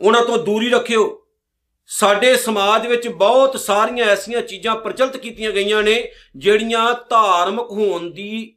[0.00, 1.26] ਉਹਨਾਂ ਤੋਂ ਦੂਰੀ ਰੱਖਿਓ।
[1.86, 8.56] ਸਾਡੇ ਸਮਾਜ ਵਿੱਚ ਬਹੁਤ ਸਾਰੀਆਂ ਐਸੀਆਂ ਚੀਜ਼ਾਂ ਪ੍ਰਚਲਿਤ ਕੀਤੀਆਂ ਗਈਆਂ ਨੇ ਜਿਹੜੀਆਂ ਧਾਰਮਿਕ ਹੋਣ ਦੀ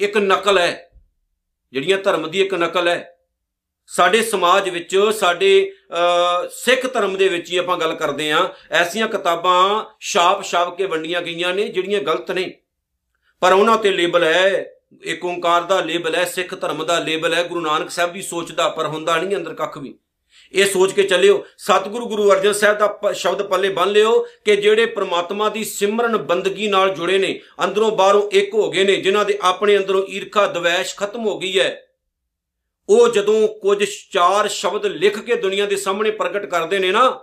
[0.00, 0.90] ਇੱਕ ਨਕਲ ਹੈ।
[1.72, 3.10] ਜਿਹੜੀਆਂ ਧਰਮ ਦੀ ਇੱਕ ਨਕਲ ਹੈ।
[3.86, 5.72] ਸਾਡੇ ਸਮਾਜ ਵਿੱਚ, ਸਾਡੇ
[6.50, 11.22] ਸਿੱਖ ਧਰਮ ਦੇ ਵਿੱਚ ਹੀ ਆਪਾਂ ਗੱਲ ਕਰਦੇ ਆਂ ਐਸੀਆਂ ਕਿਤਾਬਾਂ ਛਾਪ ਛਾਪ ਕੇ ਵੰਡੀਆਂ
[11.22, 12.52] ਗਈਆਂ ਨੇ, ਜਿਹੜੀਆਂ ਗਲਤ ਨੇ।
[13.40, 14.70] ਪਰ ਉਹਨਾਂ ਤੇ ਲੇਬਲ ਹੈ।
[15.02, 18.52] ਇੱਕ ਓੰਕਾਰ ਦਾ ਲੇਬਲ ਹੈ, ਸਿੱਖ ਧਰਮ ਦਾ ਲੇਬਲ ਹੈ। ਗੁਰੂ ਨਾਨਕ ਸਾਹਿਬ ਦੀ ਸੋਚ
[18.52, 19.94] ਦਾ ਪਰ ਹੁੰਦਾ ਨਹੀਂ, ਅੰਦਰ ਕੱਖ ਵੀ।
[20.54, 24.86] ਇਹ ਸੋਚ ਕੇ ਚੱਲਿਓ। ਸਤਿਗੁਰੂ ਗੁਰੂ ਅਰਜਨ ਸਾਹਿਬ ਦਾ ਸ਼ਬਦ ਪੱਲੇ ਬੰਨ ਲਿਓ ਕਿ ਜਿਹੜੇ
[24.86, 29.38] ਪ੍ਰਮਾਤਮਾ ਦੀ ਸਿਮਰਨ ਬੰਦਗੀ ਨਾਲ ਜੁੜੇ ਨੇ, ਅੰਦਰੋਂ ਬਾਹਰੋਂ ਇੱਕ ਹੋ ਗਏ ਨੇ, ਜਿਨ੍ਹਾਂ ਦੇ
[29.42, 31.86] ਆਪਣੇ ਅੰਦਰੋਂ ਈਰਖਾ ਦਵੈਸ਼ ਖਤਮ ਹੋ ਗਈ ਹੈ।
[32.88, 37.20] ਉਹ ਜਦੋਂ ਕੁਝ ਚਾਰ ਸ਼ਬਦ ਲਿਖ ਕੇ ਦੁਨੀਆ ਦੇ ਸਾਹਮਣੇ ਪ੍ਰਗਟ ਕਰਦੇ ਨੇ ਨਾ,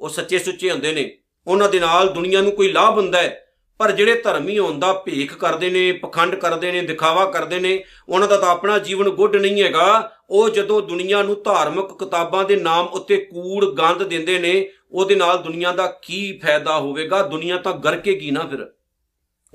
[0.00, 3.51] ਉਹ ਸੱਚੇ ਸੁੱਚੇ ਹੁੰਦੇ ਨੇ। ਉਹਨਾਂ ਦੇ ਨਾਲ ਦੁਨੀਆ ਨੂੰ ਕੋਈ ਲਾਭ ਹੁੰਦਾ ਹੈ।
[3.82, 8.28] ਪਰ ਜਿਹੜੇ ਧਰਮੀ ਹੋਣ ਦਾ ਭੇਖ ਕਰਦੇ ਨੇ, ਪਖੰਡ ਕਰਦੇ ਨੇ, ਦਿਖਾਵਾ ਕਰਦੇ ਨੇ, ਉਹਨਾਂ
[8.28, 12.86] ਦਾ ਤਾਂ ਆਪਣਾ ਜੀਵਨ ਗੁੱਡ ਨਹੀਂ ਹੈਗਾ। ਉਹ ਜਦੋਂ ਦੁਨੀਆ ਨੂੰ ਧਾਰਮਿਕ ਕਿਤਾਬਾਂ ਦੇ ਨਾਮ
[12.86, 17.22] ਉੱਤੇ ਕੂੜ ਗੰਦ ਦਿੰਦੇ ਨੇ, ਉਹਦੇ ਨਾਲ ਦੁਨੀਆ ਦਾ ਕੀ ਫਾਇਦਾ ਹੋਵੇਗਾ?
[17.22, 18.72] ਦੁਨੀਆ ਤਾਂ ਗਰਕੇਗੀ ਨਾ ਫਿਰ।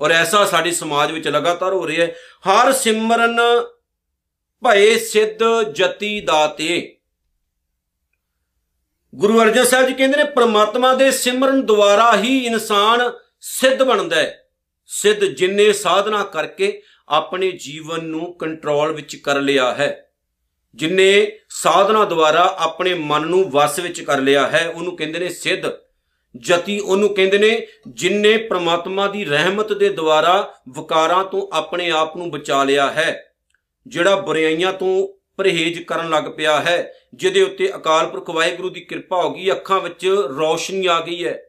[0.00, 2.14] ਔਰ ਐਸਾ ਸਾਡੇ ਸਮਾਜ ਵਿੱਚ ਲਗਾਤਾਰ ਹੋ ਰਿਹਾ ਹੈ।
[2.48, 3.40] ਹਰ ਸਿਮਰਨ
[4.64, 6.96] ਭਏ ਸਿੱਧ ਜਤੀ ਦਾਤੇ।
[9.14, 14.44] ਗੁਰੂ ਅਰਜਨ ਸਾਹਿਬ ਜੀ ਕਹਿੰਦੇ ਨੇ, ਪ੍ਰਮਾਤਮਾ ਦੇ ਸਿਮਰਨ ਦੁਆਰਾ ਹੀ ਇਨਸਾਨ ਸਿੱਧ ਬਣਦਾ ਹੈ।
[14.86, 20.04] ਸਿੱਧ ਜਿੰਨੇ ਸਾਧਨਾ ਕਰਕੇ ਆਪਣੇ ਜੀਵਨ ਨੂੰ ਕੰਟਰੋਲ ਵਿੱਚ ਕਰ ਲਿਆ ਹੈ।
[20.74, 25.66] ਜਿੰਨੇ ਸਾਧਨਾ ਦੁਆਰਾ ਆਪਣੇ ਮਨ ਨੂੰ ਵਸ ਵਿੱਚ ਕਰ ਲਿਆ ਹੈ, ਉਹਨੂੰ ਕਹਿੰਦੇ ਨੇ ਸਿੱਧ।
[26.36, 32.30] ਜਤੀ ਉਹਨੂੰ ਕਹਿੰਦੇ ਨੇ ਜਿਨਨੇ ਪ੍ਰਮਾਤਮਾ ਦੀ ਰਹਿਮਤ ਦੇ ਦੁਆਰਾ ਵਿਕਾਰਾਂ ਤੋਂ ਆਪਣੇ ਆਪ ਨੂੰ
[32.30, 33.32] ਬਚਾ ਲਿਆ ਹੈ,
[33.86, 39.22] ਜਿਹੜਾ ਬੁਰਾਈਆਂ ਤੋਂ ਪਰਹੇਜ਼ ਕਰਨ ਲੱਗ ਪਿਆ ਹੈ, ਜਿਹਦੇ ਉੱਤੇ ਅਕਾਲ ਪੁਰਖ ਵਾਹਿਗੁਰੂ ਦੀ ਕਿਰਪਾ
[39.22, 40.06] ਹੋ ਗਈ, ਅੱਖਾਂ ਵਿੱਚ
[40.38, 41.47] ਰੌਸ਼ਨੀ ਆ ਗਈ ਹੈ।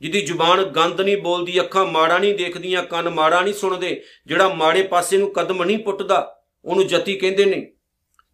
[0.00, 4.82] ਜਿਹਦੀ ਜ਼ੁਬਾਨ ਗੰਦ ਨਹੀਂ ਬੋਲਦੀ, ਅੱਖਾਂ ਮਾੜਾ ਨਹੀਂ ਦੇਖਦੀਆਂ, ਕੰਨ ਮਾੜਾ ਨਹੀਂ ਸੁਣਦੇ, ਜਿਹੜਾ ਮਾੜੇ
[4.82, 7.72] ਪਾਸੇ ਨੂੰ ਕਦਮ ਨਹੀਂ ਪੁੱਟਦਾ, ਉਹਨੂੰ ਜਤੀ ਕਹਿੰਦੇ ਨੇ।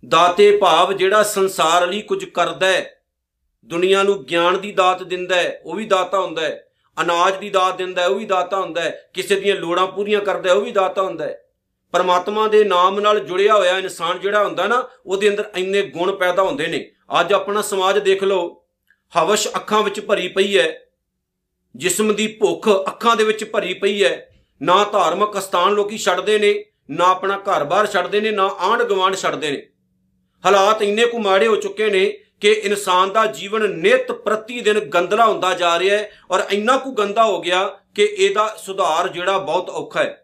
[0.09, 3.03] ਦਾਤੇ ਭਾਵ ਜਿਹੜਾ ਸੰਸਾਰ ਲਈ ਕੁਝ ਕਰਦਾ ਹੈ,
[3.65, 6.67] ਦੁਨੀਆ ਨੂੰ ਗਿਆਨ ਦੀ ਦਾਤ ਦਿੰਦਾ ਹੈ, ਉਹ ਵੀ ਦਾਤਾ ਹੁੰਦਾ ਹੈ।
[7.03, 10.51] ਅਨਾਜ ਦੀ ਦਾਤ ਦਿੰਦਾ ਹੈ, ਉਹ ਵੀ ਦਾਤਾ ਹੁੰਦਾ ਹੈ। ਕਿਸੇ ਦੀਆਂ ਲੋੜਾਂ ਪੂਰੀਆਂ ਕਰਦਾ
[10.51, 11.41] ਹੈ, ਉਹ ਵੀ ਦਾਤਾ ਹੁੰਦਾ ਹੈ।
[11.93, 16.43] ਪਰਮਾਤਮਾ ਦੇ ਨਾਮ ਨਾਲ ਜੁੜਿਆ ਹੋਇਆ ਇਨਸਾਨ ਜਿਹੜਾ ਹੁੰਦਾ ਨਾ, ਉਹਦੇ ਅੰਦਰ ਇੰਨੇ ਗੁਣ ਪੈਦਾ
[16.43, 16.91] ਹੁੰਦੇ ਨੇ।
[17.21, 18.65] ਅੱਜ ਆਪਣਾ ਸਮਾਜ ਦੇਖ ਲਓ,
[19.13, 20.84] ਹਵਸ਼ ਅੱਖਾਂ ਵਿੱਚ ਭਰੀ ਪਈ ਹੈ।
[21.77, 24.31] ਜਿਸਮ ਦੀ ਭੁੱਖ ਅੱਖਾਂ ਦੇ ਵਿੱਚ ਭਰੀ ਪਈ ਹੈ।
[24.63, 29.51] ਨਾ ਧਾਰਮਿਕ ਸਥਾਨ ਲੋਕੀ ਛੱਡਦੇ ਨੇ, ਨਾ ਆਪਣਾ ਘਰ-ਬਾਰ ਛੱਡਦੇ ਨੇ, ਨਾ ਆਂਢ ਗਵਾਂਢ ਛੱਡਦੇ
[29.51, 29.63] ਨੇ।
[30.45, 32.07] ਹਾਲਾਤ ਇੰਨੇ ਕੁ ਮਾੜੇ ਹੋ ਚੁੱਕੇ ਨੇ
[32.41, 36.93] ਕਿ ਇਨਸਾਨ ਦਾ ਜੀਵਨ ਨਿਤ ਪ੍ਰਤੀ ਦਿਨ ਗੰਦਲਾ ਹੁੰਦਾ ਜਾ ਰਿਹਾ ਹੈ ਔਰ ਇੰਨਾ ਕੁ
[36.93, 40.21] ਗੰਦਾ ਹੋ ਗਿਆ ਕਿ ਇਹਦਾ ਸੁਧਾਰ ਜਿਹੜਾ ਬਹੁਤ ਔਖਾ ਹੈ।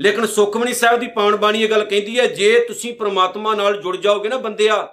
[0.00, 3.96] ਲੇਕਿਨ ਸੁਖਮਨੀ ਸਾਹਿਬ ਦੀ ਪਾਵਨ ਬਾਣੀ ਇਹ ਗੱਲ ਕਹਿੰਦੀ ਹੈ, ਜੇ ਤੁਸੀਂ ਪ੍ਰਮਾਤਮਾ ਨਾਲ ਜੁੜ
[3.96, 4.88] ਜਾਓਗੇ ਨਾ ਬੰਦਿਆ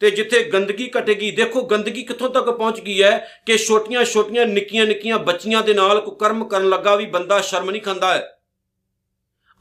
[0.00, 5.62] ਤੇ ਜਿੱਥੇ ਗੰਦਗੀ ਘਟੇਗੀ, ਦੇਖੋ ਗੰਦਗੀ ਕਿੱਥੋਂ ਤੱਕ ਪਹੁੰਚ ਗਈ ਹੈ ਕਿ ਛੋਟੀਆਂ-ਛੋਟੀਆਂ ਨਿੱਕੀਆਂ-ਨਿੱਕੀਆਂ ਬੱਚੀਆਂ
[5.62, 8.32] ਦੇ ਨਾਲ ਕੋ ਕਰਮ ਕਰਨ ਲੱਗਾ ਵੀ ਬੰਦਾ ਸ਼ਰਮ ਨਹੀਂ ਖਾਂਦਾ ਹੈ।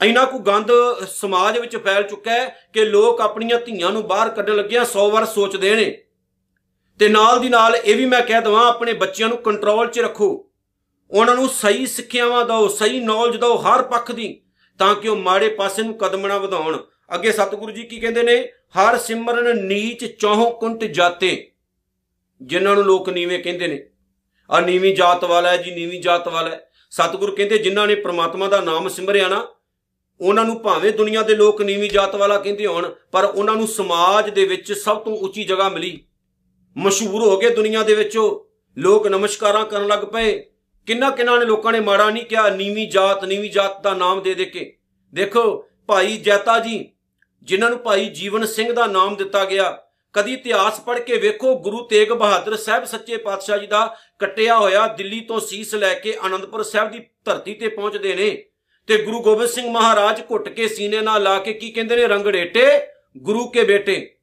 [0.04, 0.72] ਇੰਨਾ ਕੋ ਗੰਦ
[1.08, 5.26] ਸਮਾਜ ਵਿੱਚ ਫੈਲ ਚੁੱਕਾ ਹੈ ਕਿ ਲੋਕ ਆਪਣੀਆਂ ਧੀਆਂ ਨੂੰ ਬਾਹਰ ਕੱਢਣ ਲੱਗਿਆ 100 ਵਾਰ
[5.26, 6.04] ਸੋਚਦੇ ਨੇ।
[7.00, 10.52] ਤੇ ਨਾਲ ਦੀ ਨਾਲ ਇਹ ਵੀ ਮੈਂ ਕਹਿ ਦਵਾਂ, ਆਪਣੇ ਬੱਚਿਆਂ ਨੂੰ ਕੰਟਰੋਲ 'ਚ ਰੱਖੋ।
[11.12, 14.42] ਉਹਨਾਂ ਨੂੰ ਸਹੀ ਸਿੱਖਿਆਵਾਂ ਦਿਓ, ਸਹੀ ਨੌਲੇਜ ਦਿਓ ਹਰ ਪੱਖ ਦੀ,
[14.80, 16.78] ਤਾਂ ਕਿ ਉਹ ਮਾੜੇ ਪਾਸੇ ਨੂੰ ਕਦਮ ਨਾ ਵਧਾਉਣ।
[17.14, 18.48] ਅੱਗੇ ਸਤਿਗੁਰੂ ਜੀ ਕੀ ਕਹਿੰਦੇ ਨੇ?
[18.48, 21.52] ਹਰ ਸਿਮਰਨ ਨੀਚ ਚੌਹ ਕੁੰਟ ਜਾਤੇ।
[22.42, 23.90] ਜਿਨ੍ਹਾਂ ਨੂੰ ਲੋਕ ਨੀਵੇਂ ਕਹਿੰਦੇ ਨੇ।
[24.52, 28.48] ਆ ਨੀਵੀਂ ਜਾਤ ਵਾਲਾ ਹੈ ਜੀ, ਨੀਵੀਂ ਜਾਤ ਵਾਲਾ ਹੈ। ਸਤਿਗੁਰੂ ਕਹਿੰਦੇ, ਜਿਨ੍ਹਾਂ ਨੇ ਪ੍ਰਮਾਤਮਾ
[28.48, 29.48] ਦਾ ਨਾਮ ਸਿਮਰਿਆ ਨਾ,
[30.22, 34.30] ਉਹਨਾਂ ਨੂੰ ਭਾਵੇਂ ਦੁਨੀਆ ਦੇ ਲੋਕ ਨੀਵੀਂ ਜਾਤ ਵਾਲਾ ਕਹਿੰਦੇ ਹੋਣ, ਪਰ ਉਹਨਾਂ ਨੂੰ ਸਮਾਜ
[34.30, 36.04] ਦੇ ਵਿੱਚ ਸਭ ਤੋਂ ਉੱਚੀ ਜਗ੍ਹਾ ਮਿਲੀ।
[36.78, 40.46] ਮਸ਼ਹੂਰ ਹੋ ਗਏ ਦੁਨੀਆ ਦੇ ਵਿੱਚ ਉਹ। ਲੋਕ ਨਮਸਕਾਰਾਂ ਕਰਨ ਲੱਗ ਪਏ।
[40.86, 44.34] ਕਿੰਨਾ ਕਿੰਨਾ ਨੇ ਲੋਕਾਂ ਨੇ ਮਾੜਾ ਨਹੀਂ ਕਿਹਾ, ਨੀਵੀਂ ਜਾਤ ਨੀਵੀਂ ਜਾਤ ਦਾ ਨਾਮ ਦੇ
[44.34, 44.78] ਦੇ ਕੇ।
[45.14, 46.92] ਦੇਖੋ, ਭਾਈ ਜੈਤਾ ਜੀ
[47.46, 49.78] ਜਿਨ੍ਹਾਂ ਨੂੰ ਭਾਈ ਜੀਵਨ ਸਿੰਘ ਦਾ ਨਾਮ ਦਿੱਤਾ ਗਿਆ।
[50.14, 54.88] ਕਦੀ ਇਤਿਹਾਸ ਪੜ੍ਹ ਕੇ ਵੇਖੋ, ਗੁਰੂ ਤੇਗ ਬਹਾਦਰ ਸਾਹਿਬ ਸੱਚੇ ਪਾਤਸ਼ਾਹ ਜੀ ਦਾ ਕੱਟਿਆ ਹੋਇਆ
[54.88, 58.46] ਦਿੱਲੀ ਤੋਂ ਸੀਸ ਲੈ ਕੇ ਆਨੰਦਪੁਰ ਸਾਹਿਬ ਦੀ ਧਰਤੀ ਤੇ ਪਹੁੰਚਦੇ ਨੇ।
[58.88, 62.08] ਤੇ ਗੁਰੂ ਗੋਬਿੰਦ ਸਿੰਘ ਮਹਾਰਾਜ ਘੁੱਟ ਕੇ ਸੀਨੇ ਨਾਲ ਲਾ ਕੇ ਕੀ ਕਹਿੰਦੇ ਨੇ?
[62.08, 62.88] ਰੰਗੜੇਟੇ,
[63.18, 64.16] ਗੁਰੂ ਕੇ ਬੇਟੇ।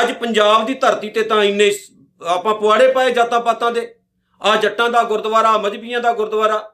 [0.00, 1.72] ਅੱਜ ਪੰਜਾਬ ਦੀ ਧਰਤੀ ਤੇ ਤਾਂ ਇੰਨੇ
[2.26, 3.94] ਆਪਾਂ ਪੁਆੜੇ ਪਾਏ ਜਾਤਾਂ ਪਾਤਾਂ ਦੇ।
[4.42, 6.72] ਆ ਜੱਟਾਂ ਦਾ ਗੁਰਦੁਆਰਾ, ਮਜਬੀਆਂ ਦਾ ਗੁਰਦੁਆਰਾ।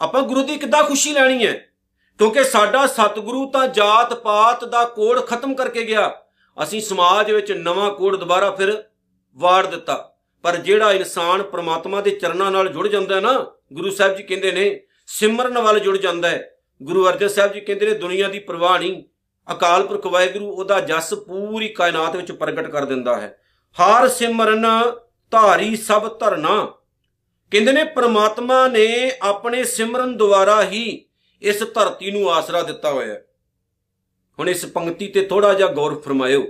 [0.00, 1.68] ਆਪਾਂ ਗੁਰੂ ਦੀ ਕਿੱਦਾਂ ਖੁਸ਼ੀ ਲੈਣੀ ਹੈ?
[2.18, 6.14] ਕਿਉਂਕਿ ਸਾਡਾ ਸਤਿਗੁਰੂ ਤਾਂ ਜਾਤ ਪਾਤ ਦਾ ਕੋਡ ਖਤਮ ਕਰਕੇ ਗਿਆ।
[6.62, 8.84] ਅਸੀਂ ਸਮਾਜ ਵਿੱਚ ਨਵਾਂ ਕੋਡ ਦੁਬਾਰਾ ਫਿਰ
[9.34, 10.10] ਵਾੜ ਦਿੱਤਾ।
[10.42, 14.52] ਪਰ ਜਿਹੜਾ ਇਨਸਾਨ ਪ੍ਰਮਾਤਮਾ ਦੇ ਚਰਨਾਂ ਨਾਲ ਜੁੜ ਜਾਂਦਾ ਹੈ ਨਾ, ਗੁਰੂ ਸਾਹਿਬ ਜੀ ਕਹਿੰਦੇ
[14.52, 16.50] ਨੇ, ਸਿਮਰਨ ਵੱਲ ਜੁੜ ਜਾਂਦਾ ਹੈ।
[16.82, 19.04] ਗੁਰੂ ਅਰਜਨ ਸਾਹਿਬ ਜੀ ਕਹਿੰਦੇ ਨੇ, ਦੁਨੀਆ ਦੀ ਪਰਵਾਹ ਨਹੀਂ।
[19.52, 23.38] ਅਕਾਲ ਪੁਰਖ ਵਾਹਿਗੁਰੂ ਉਹਦਾ ਜਸ ਪੂਰੀ ਕਾਇਨਾਤ ਵਿੱਚ ਪ੍ਰਗਟ ਕਰ ਦਿੰਦਾ ਹੈ।
[23.82, 24.66] ਹਰ ਸਿਮਰਨ,
[25.30, 26.72] ਧਾਰੀ ਸਭ ਧਰਨਾ।
[27.50, 31.03] ਕਹਿੰਦੇ ਨੇ, ਪ੍ਰਮਾਤਮਾ ਨੇ ਆਪਣੇ ਸਿਮਰਨ ਦੁਆਰਾ ਹੀ
[31.44, 33.24] ਇਸ ਧਰਤੀ ਨੂੰ ਆਸਰਾ ਦਿੱਤਾ ਹੋਇਆ ਹੈ।
[34.38, 36.46] ਹੁਣ ਇਸ ਪੰਕਤੀ ਤੇ ਥੋੜਾ ਜਿਹਾ ਗੌਰ ਫਰਮਾਇਓ।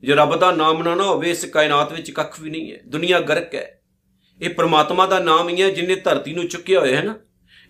[0.00, 3.20] ਜੇ ਰੱਬ ਦਾ ਨਾਮ ਨਾ ਨਾ ਹੋਵੇ, ਇਸ ਕਾਇਨਾਤ ਵਿੱਚ ਕੱਖ ਵੀ ਨਹੀਂ ਹੈ। ਦੁਨੀਆ
[3.20, 3.82] ਗਰਕ ਹੈ।
[4.42, 7.14] ਇਹ ਪ੍ਰਮਾਤਮਾ ਦਾ ਨਾਮ ਹੀ ਹੈ, ਜਿਨੇ ਧਰਤੀ ਨੂੰ ਚੁੱਕਿਆ ਹੋਇਆ ਹੈ ਨਾ।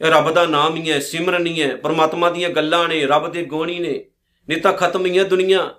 [0.06, 3.44] ਇਹ ਰੱਬ ਦਾ ਨਾਮ ਹੀ ਹੈ, ਸਿਮਰਨ ਹੀ ਹੈ। ਪ੍ਰਮਾਤਮਾ ਦੀਆਂ ਗੱਲਾਂ ਨੇ, ਰੱਬ ਦੇ
[3.44, 4.04] ਗੋਣੀ ਨੇ।
[4.48, 5.74] ਨਹੀਂ ਤਾਂ ਖਤਮ ਹੀ ਹੈ ਦੁਨੀਆ।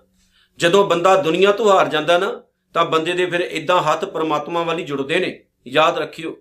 [0.57, 4.83] ਜਦੋਂ ਬੰਦਾ ਦੁਨੀਆ ਤੋਂ ਹਾਰ ਜਾਂਦਾ ਨਾ, ਤਾਂ ਬੰਦੇ ਦੇ ਫਿਰ ਇਦਾਂ ਹੱਥ ਪ੍ਰਮਾਤਮਾ ਵਾਲੀ
[4.83, 6.37] ਜੁੜਦੇ ਨੇ। ਯਾਦ ਰੱਖਿਓ।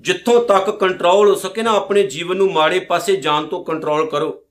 [0.00, 4.44] ਜਿੱਥੋਂ ਤੱਕ ਕੰਟਰੋਲ ਹੋ ਸਕੇ ਨਾ, ਆਪਣੇ ਜੀਵਨ ਨੂੰ ਮਾੜੇ ਪਾਸੇ ਜਾਣ ਤੋਂ ਕੰਟਰੋਲ ਕਰੋ।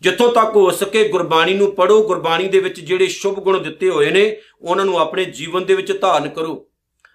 [0.00, 4.10] ਜਿੱਥੋਂ ਤੱਕ ਹੋ ਸਕੇ ਗੁਰਬਾਣੀ ਨੂੰ ਪੜੋ ਗੁਰਬਾਣੀ ਦੇ ਵਿੱਚ ਜਿਹੜੇ ਸ਼ੁਭ ਗੁਣ ਦਿੱਤੇ ਹੋਏ
[4.10, 6.66] ਨੇ, ਉਹਨਾਂ ਨੂੰ ਆਪਣੇ ਜੀਵਨ ਦੇ ਵਿੱਚ ਧਾਰਨ ਕਰੋ।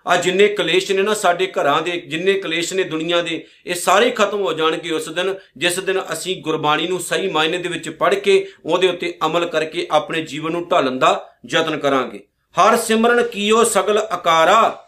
[0.08, 4.12] ਆ ਜਿੰਨੇ ਕਲੇਸ਼ ਨੇ ਨਾ ਸਾਡੇ ਘਰਾਂ ਦੇ, ਜਿੰਨੇ ਕਲੇਸ਼ ਨੇ ਦੁਨੀਆ ਦੇ, ਇਹ ਸਾਰੇ
[4.12, 8.16] ਖਤਮ ਹੋ ਜਾਣਗੇ ਉਸ ਦਿਨ, ਜਿਸ ਦਿਨ ਅਸੀਂ ਗੁਰਬਾਣੀ ਨੂੰ ਸਹੀ ਮਾਇਨੇ ਦੇ ਵਿੱਚ ਪੜ੍ਹ
[8.16, 13.64] ਕੇ, ਉਹਦੇ ਉੱਤੇ ਅਮਲ ਕਰਕੇ ਆਪਣੇ ਜੀਵਨ ਨੂੰ ਢਾਲਣ ਦਾ ਯਤਨ ਕਰਾਂਗੇ। ਹਰ ਸਿਮਰਨ ਕੀਓ
[13.64, 14.87] ਸਗਲ ਆਕਾਰਾ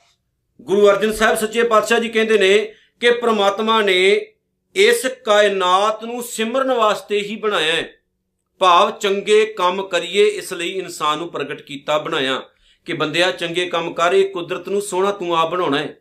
[0.62, 4.34] ਗੁਰੂ ਅਰਜਨ ਸਾਹਿਬ ਸੱਚੇ ਪਾਤਸ਼ਾਹ ਜੀ ਕਹਿੰਦੇ ਨੇ ਕਿ ਪ੍ਰਮਾਤਮਾ ਨੇ
[4.76, 7.90] ਇਸ ਕਾਇਨਾਤ ਨੂੰ ਸਿਮਰਨ ਵਾਸਤੇ ਹੀ ਬਣਾਇਆ ਹੈ।
[8.60, 12.42] ਭਾਵ ਚੰਗੇ ਕੰਮ ਕਰੀਏ, ਇਸ ਲਈ ਇਨਸਾਨ ਨੂੰ ਪ੍ਰਗਟ ਕੀਤਾ, ਬਣਾਇਆ।
[12.86, 15.98] ਕਿ ਬੰਦਿਆ, ਚੰਗੇ ਕੰਮ ਕਰ, ਇਹ ਕੁਦਰਤ ਨੂੰ ਸੋਹਣਾ ਤੂੰ ਆਪ ਬਣਾਉਣਾ ਹੈ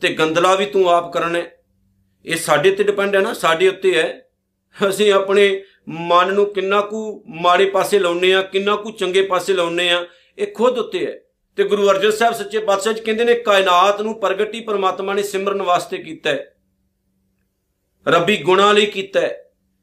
[0.00, 1.62] ਤੇ ਗੰਦਲਾ ਵੀ ਤੂੰ ਆਪ ਕਰਨਾ ਹੈ।
[2.26, 4.28] ਇਹ ਸਾਡੇ ਤੇ ਡਿਪੈਂਡ ਹੈ ਨਾ, ਸਾਡੇ ਉੱਤੇ ਹੈ।
[4.88, 9.90] ਅਸੀਂ ਆਪਣੇ ਮਨ ਨੂੰ ਕਿੰਨਾ ਕੁ ਮਾੜੇ ਪਾਸੇ ਲਾਉਨੇ ਆ ਕਿੰਨਾ ਕੁ ਚੰਗੇ ਪਾਸੇ ਲਾਉਨੇ
[9.90, 10.06] ਆ
[10.38, 11.20] ਇਹ ਖੁਦ ਉੱਤੇ ਹੈ।
[11.56, 15.62] ਤੇ ਗੁਰੂ ਅਰਜਨ ਸਾਹਿਬ ਸੱਚੇ ਪਾਤਸ਼ਾਹ ਜੀ ਕਹਿੰਦੇ ਨੇ, ਕਾਇਨਾਤ ਨੂੰ ਪ੍ਰਗਟੀ ਪਰਮਾਤਮਾ ਨੇ ਸਿਮਰਨ
[15.62, 16.54] ਵਾਸਤੇ ਕੀਤਾ ਹੈ।
[18.08, 19.42] ਰੱਬੀ ਗੁਣਾ ਲਈ ਕੀਤਾ ਹੈ।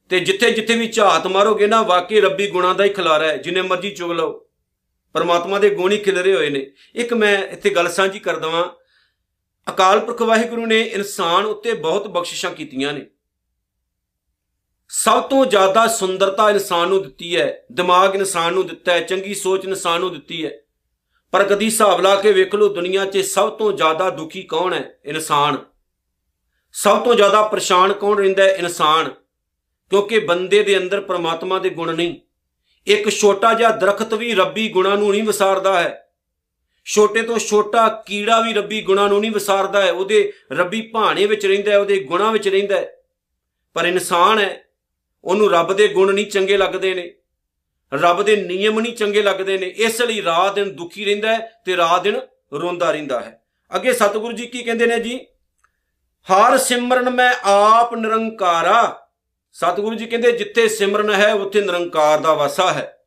[0.09, 3.61] ਤੇ ਜਿੱਥੇ ਜਿੱਥੇ ਵੀ ਝਾਤ ਮਾਰੋਗੇ ਨਾ, ਵਾਕਈ ਰੱਬੀ ਗੁਣਾ ਦਾ ਹੀ ਖਿਲਾਰਾ ਹੈ। ਜਿੰਨੇ
[3.61, 4.45] ਮਰਜ਼ੀ ਚੁਗ ਲਓ।
[5.13, 8.69] ਪਰਮਾਤਮਾ ਦੇ ਗੁਣ ਹੀ ਖਿਲਰੇ ਹੋਏ ਨੇ। ਇੱਕ ਮੈਂ ਇੱਥੇ ਗੱਲ ਸਾਂਝੀ ਕਰ ਦਵਾਂ
[9.73, 13.05] ਅਕਾਲ ਪੁਰਖ ਵਾਹਿਗੁਰੂ ਨੇ ਇਨਸਾਨ ਉੱਤੇ ਬਹੁਤ ਬਖਸ਼ਿਸ਼ਾਂ ਕੀਤੀਆਂ ਨੇ।
[14.89, 19.65] ਸਭ ਤੋਂ ਜ਼ਿਆਦਾ ਸੁੰਦਰਤਾ ਇਨਸਾਨ ਨੂੰ ਦਿੱਤੀ ਹੈ। ਦਿਮਾਗ ਇਨਸਾਨ ਨੂੰ ਦਿੱਤਾ ਹੈ। ਚੰਗੀ ਸੋਚ
[19.65, 20.51] ਇਨਸਾਨ ਨੂੰ ਦਿੱਤੀ ਹੈ।
[21.33, 24.99] ਪਰ ਕਦੀ ਹਿਸਾਬ ਲਾ ਕੇ ਵੇਖ ਲਓ, ਦੁਨੀਆ 'ਚ ਸਭ ਤੋਂ ਜ਼ਿਆਦਾ ਦੁਖੀ ਕੌਣ ਹੈ?
[25.05, 25.57] ਇਨਸਾਨ।
[26.73, 28.49] ਸਭ ਤੋਂ ਜ਼ਿਆਦਾ ਪਰੇਸ਼ਾਨ ਕੌਣ ਰਹਿੰਦਾ ਹੈ?
[28.49, 29.09] ਇਨਸਾਨ।
[29.89, 32.15] ਕਿਉਂਕਿ ਬੰਦੇ ਦੇ ਅੰਦਰ ਪ੍ਰਮਾਤਮਾ ਦੇ ਗੁਣ ਨਹੀਂ।
[32.87, 36.09] ਇੱਕ ਛੋਟਾ ਜਿਹਾ ਦਰਖਤ ਵੀ ਰੱਬੀ ਗੁਣਾਂ ਨੂੰ ਨਹੀਂ ਵਿਸਾਰਦਾ ਹੈ।
[36.85, 41.45] ਛੋਟੇ ਤੋਂ ਛੋਟਾ ਕੀੜਾ ਵੀ ਰੱਬੀ ਗੁਣਾਂ ਨੂੰ ਨਹੀਂ ਵਿਸਾਰਦਾ ਹੈ। ਉਹਦੇ ਰੱਬੀ ਭਾਣੇ ਵਿੱਚ
[41.45, 42.95] ਰਹਿੰਦਾ ਹੈ, ਉਹਦੇ ਗੁਣਾਂ ਵਿੱਚ ਰਹਿੰਦਾ ਹੈ।
[43.73, 44.63] ਪਰ ਇਨਸਾਨ ਹੈ।
[45.23, 47.13] ਉਹਨੂੰ ਰੱਬ ਦੇ ਗੁਣ ਨਹੀਂ ਚੰਗੇ ਲੱਗਦੇ ਨੇ।
[47.93, 51.77] ਰੱਬ ਦੇ ਨਿਯਮ ਨਹੀਂ ਚੰਗੇ ਲੱਗਦੇ ਨੇ, ਇਸ ਲਈ ਰਾਤ ਦਿਨ ਦੁਖੀ ਰਹਿੰਦਾ ਹੈ ਤੇ
[51.77, 52.21] ਰਾਤ ਦਿਨ
[52.53, 53.43] ਰੋਂਦਾ ਰਹਿੰਦਾ ਹੈ।
[53.75, 55.25] ਅੱਗੇ ਸਤਿਗੁਰੂ ਜੀ ਕੀ ਕਹਿੰਦੇ ਨੇ ਜੀ?
[56.33, 59.07] ਹਰ ਸਿਮਰਨ ਮੈਂ ਆਪ ਨਿਰੰਕਾਰਾ।
[59.53, 62.97] ਸਤਿਗੁਰੂ ਜੀ ਕਹਿੰਦੇ, ਜਿੱਥੇ ਸਿਮਰਨ ਹੈ, ਉੱਥੇ ਨਿਰੰਕਾਰ ਦਾ ਵਾਸਾ ਹੈ।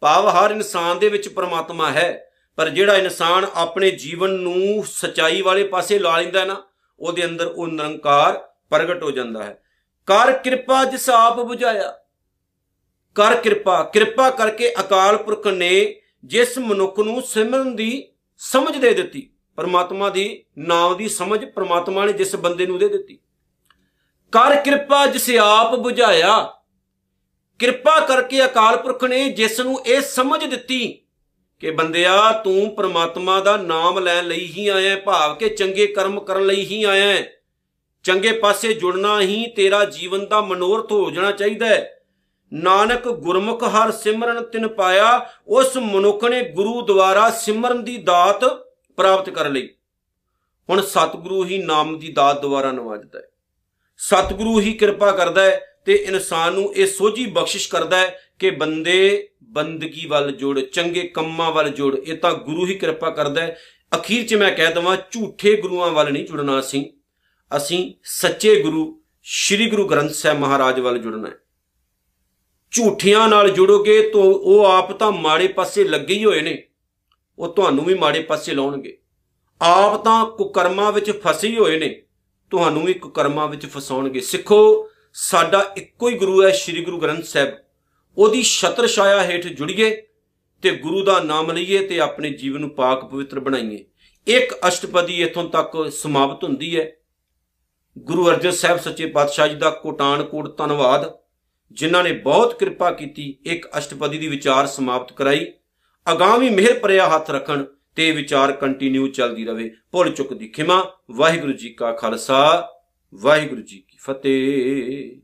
[0.00, 5.64] ਭਾਵ ਹਰ ਇਨਸਾਨ ਦੇ ਵਿੱਚ ਪ੍ਰਮਾਤਮਾ ਹੈ, ਪਰ ਜਿਹੜਾ ਇਨਸਾਨ ਆਪਣੇ ਜੀਵਨ ਨੂੰ ਸਚਾਈ ਵਾਲੇ
[5.64, 6.62] ਪਾਸੇ ਲਾ ਲੈਂਦਾ ਨਾ,
[6.98, 9.62] ਉਹਦੇ ਅੰਦਰ ਉਹ ਨਿਰੰਕਾਰ ਪ੍ਰਗਟ ਹੋ ਜਾਂਦਾ ਹੈ।
[10.06, 11.99] ਕਰ ਕਿਰਪਾ ਜਿਸ ਆਪ 부ਝਾਇਆ
[13.14, 19.30] ਕਰ ਕਿਰਪਾ ਕਿਰਪਾ ਕਰਕੇ ਅਕਾਲ ਪੁਰਖ ਨੇ ਜਿਸ ਮਨੁੱਖ ਨੂੰ ਸਿਮਰਨ ਦੀ ਸਮਝ ਦੇ ਦਿੱਤੀ,
[19.56, 23.18] ਪਰਮਾਤਮਾ ਦੀ ਨਾਮ ਦੀ ਸਮਝ ਪਰਮਾਤਮਾ ਨੇ ਜਿਸ ਬੰਦੇ ਨੂੰ ਦੇ ਦਿੱਤੀ।
[24.32, 26.54] ਕਰ ਕਿਰਪਾ ਜਿਸ ਆਪ 부ਝਾਇਆ
[27.58, 30.98] ਕਿਰਪਾ ਕਰਕੇ ਅਕਾਲ ਪੁਰਖ ਨੇ ਜਿਸ ਨੂੰ ਇਹ ਸਮਝ ਦਿੱਤੀ
[31.58, 36.20] ਕਿ ਬੰਦਿਆ, ਤੂੰ ਪ੍ਰਮਾਤਮਾ ਦਾ ਨਾਮ ਲੈਣ ਲਈ ਹੀ ਆਇਆ ਹੈ ਭਾਵ ਕਿ ਚੰਗੇ ਕਰਮ
[36.20, 37.32] ਕਰਨ ਲਈ ਹੀ ਆਇਆ ਹੈ।
[38.02, 41.99] ਚੰਗੇ ਪਾਸੇ ਜੁੜਨਾ ਹੀ ਤੇਰਾ ਜੀਵਨ ਦਾ ਮਨੋਰਥ ਹੋ ਜਾਣਾ ਚਾਹੀਦਾ ਹੈ।
[42.52, 48.44] ਨਾਨਕ ਗੁਰਮੁਖ ਹਰ ਸਿਮਰਨ ਤਿਨ ਪਾਇਆ, ਉਸ ਮਨੁੱਖ ਨੇ ਗੁਰੂ ਦੁਆਰਾ ਸਿਮਰਨ ਦੀ ਦਾਤ
[48.96, 49.68] ਪ੍ਰਾਪਤ ਕਰ ਲਈ।
[50.70, 53.24] ਹੁਣ ਸਤਿਗੁਰੂ ਹੀ ਨਾਮ ਦੀ ਦਾਤ ਦੁਆਰਾ ਨਵਾਜਦਾ ਹੈ।
[53.96, 59.28] ਸਤਿਗੁਰੂ ਹੀ ਕਿਰਪਾ ਕਰਦਾ ਹੈ ਤੇ ਇਨਸਾਨ ਨੂੰ ਇਹ ਸੋਝੀ ਬਖਸ਼ਿਸ਼ ਕਰਦਾ ਹੈ ਕਿ ਬੰਦੇ
[59.42, 63.58] ਬੰਦਗੀ ਵੱਲ ਜੁੜ, ਚੰਗੇ ਕੰਮਾਂ ਵੱਲ ਜੁੜ, ਇਹ ਤਾਂ ਗੁਰੂ ਹੀ ਕਿਰਪਾ ਕਰਦਾ ਹੈ।
[63.96, 66.86] ਅਖੀਰ 'ਚ ਮੈਂ ਕਹਿ ਦਵਾਂ, ਝੂਠੇ ਗੁਰੂਆਂ ਵੱਲ ਨਹੀਂ ਜੁੜਨਾ ਅਸੀਂ।
[67.56, 71.34] ਅਸੀਂ ਸੱਚੇ ਗੁਰੂ, ਸ੍ਰੀ ਗੁਰੂ ਗ੍ਰੰਥ ਸਾਹਿਬ ਮਹਾਰਾਜ ਵੱਲ ਜੁੜਨਾ ਹੈ।
[72.70, 76.62] ਝੂਠਿਆਂ ਨਾਲ ਜੁੜੋਗੇ ਤਾਂ ਉਹ ਆਪ ਤਾਂ ਮਾੜੇ ਪਾਸੇ ਲੱਗੇ ਹੀ ਹੋਏ ਨੇ।
[77.38, 78.98] ਉਹ ਤੁਹਾਨੂੰ ਵੀ ਮਾੜੇ ਪਾਸੇ ਲਾਉਣਗੇ।
[79.62, 82.02] ਆਪ ਤਾਂ ਕੁਕਰਮਾਂ ਵਿੱਚ ਫਸੇ ਹੀ ਹੋਏ ਨੇ।
[82.50, 87.52] ਤੁਹਾਨੂੰ ਵੀ ਕੁਕਰਮਾਂ ਵਿੱਚ ਫਸਾਉਣਗੇ। ਸਿੱਖੋ, ਸਾਡਾ ਇੱਕੋ ਹੀ ਗੁਰੂ ਹੈ ਸ੍ਰੀ ਗੁਰੂ ਗ੍ਰੰਥ ਸਾਹਿਬ।
[88.18, 90.02] ਉਹਦੀ ਛਤਰ ਛਾਇਆ ਹੇਠ ਜੁੜੀਏ
[90.62, 93.84] ਤੇ ਗੁਰੂ ਦਾ ਨਾਮ ਲਈਏ ਤੇ ਆਪਣੇ ਜੀਵਨ ਨੂੰ ਪਾਕ ਪਵਿੱਤਰ ਬਣਾਈਏ।
[94.26, 96.92] ਇੱਕ ਅਸ਼ਟਪਦੀ ਇਥੋਂ ਤੱਕ ਸਮਾਪਤ ਹੁੰਦੀ ਹੈ।
[97.98, 101.19] ਗੁਰੂ ਅਰਜਨ ਸਾਹਿਬ ਸੱਚੇ ਪਾਤਸ਼ਾਹ ਜੀ ਦਾ ਕੋਟਾਨ ਕੋਟ ਧੰਨਵਾਦ।
[101.72, 105.52] ਜਿਨ੍ਹਾਂ ਨੇ ਬਹੁਤ ਕਿਰਪਾ ਕੀਤੀ, ਇੱਕ ਅਸ਼ਟਪਦੀ ਦੀ ਵਿਚਾਰ ਸਮਾਪਤ ਕਰਾਈ।
[106.12, 107.64] ਅਗਾਮੀ ਮਿਹਰ ਭਰਿਆ ਹੱਥ ਰੱਖਣ
[107.96, 112.68] ਤੇ ਇਹ ਵਿਚਾਰ ਕੰਟੀਨਿਊ ਚੱਲਦੀ ਰਵੇ ਭੁੱਲ ਚੁੱਕ ਦੀ ਖਿਮਾ। ਵਾਹਿਗੁਰੂ ਜੀ ਕਾ ਖਾਲਸਾ।
[113.14, 115.20] ਵਾਹਿਗੁਰੂ ਜੀ ਕੀ ਫਤਿਹ।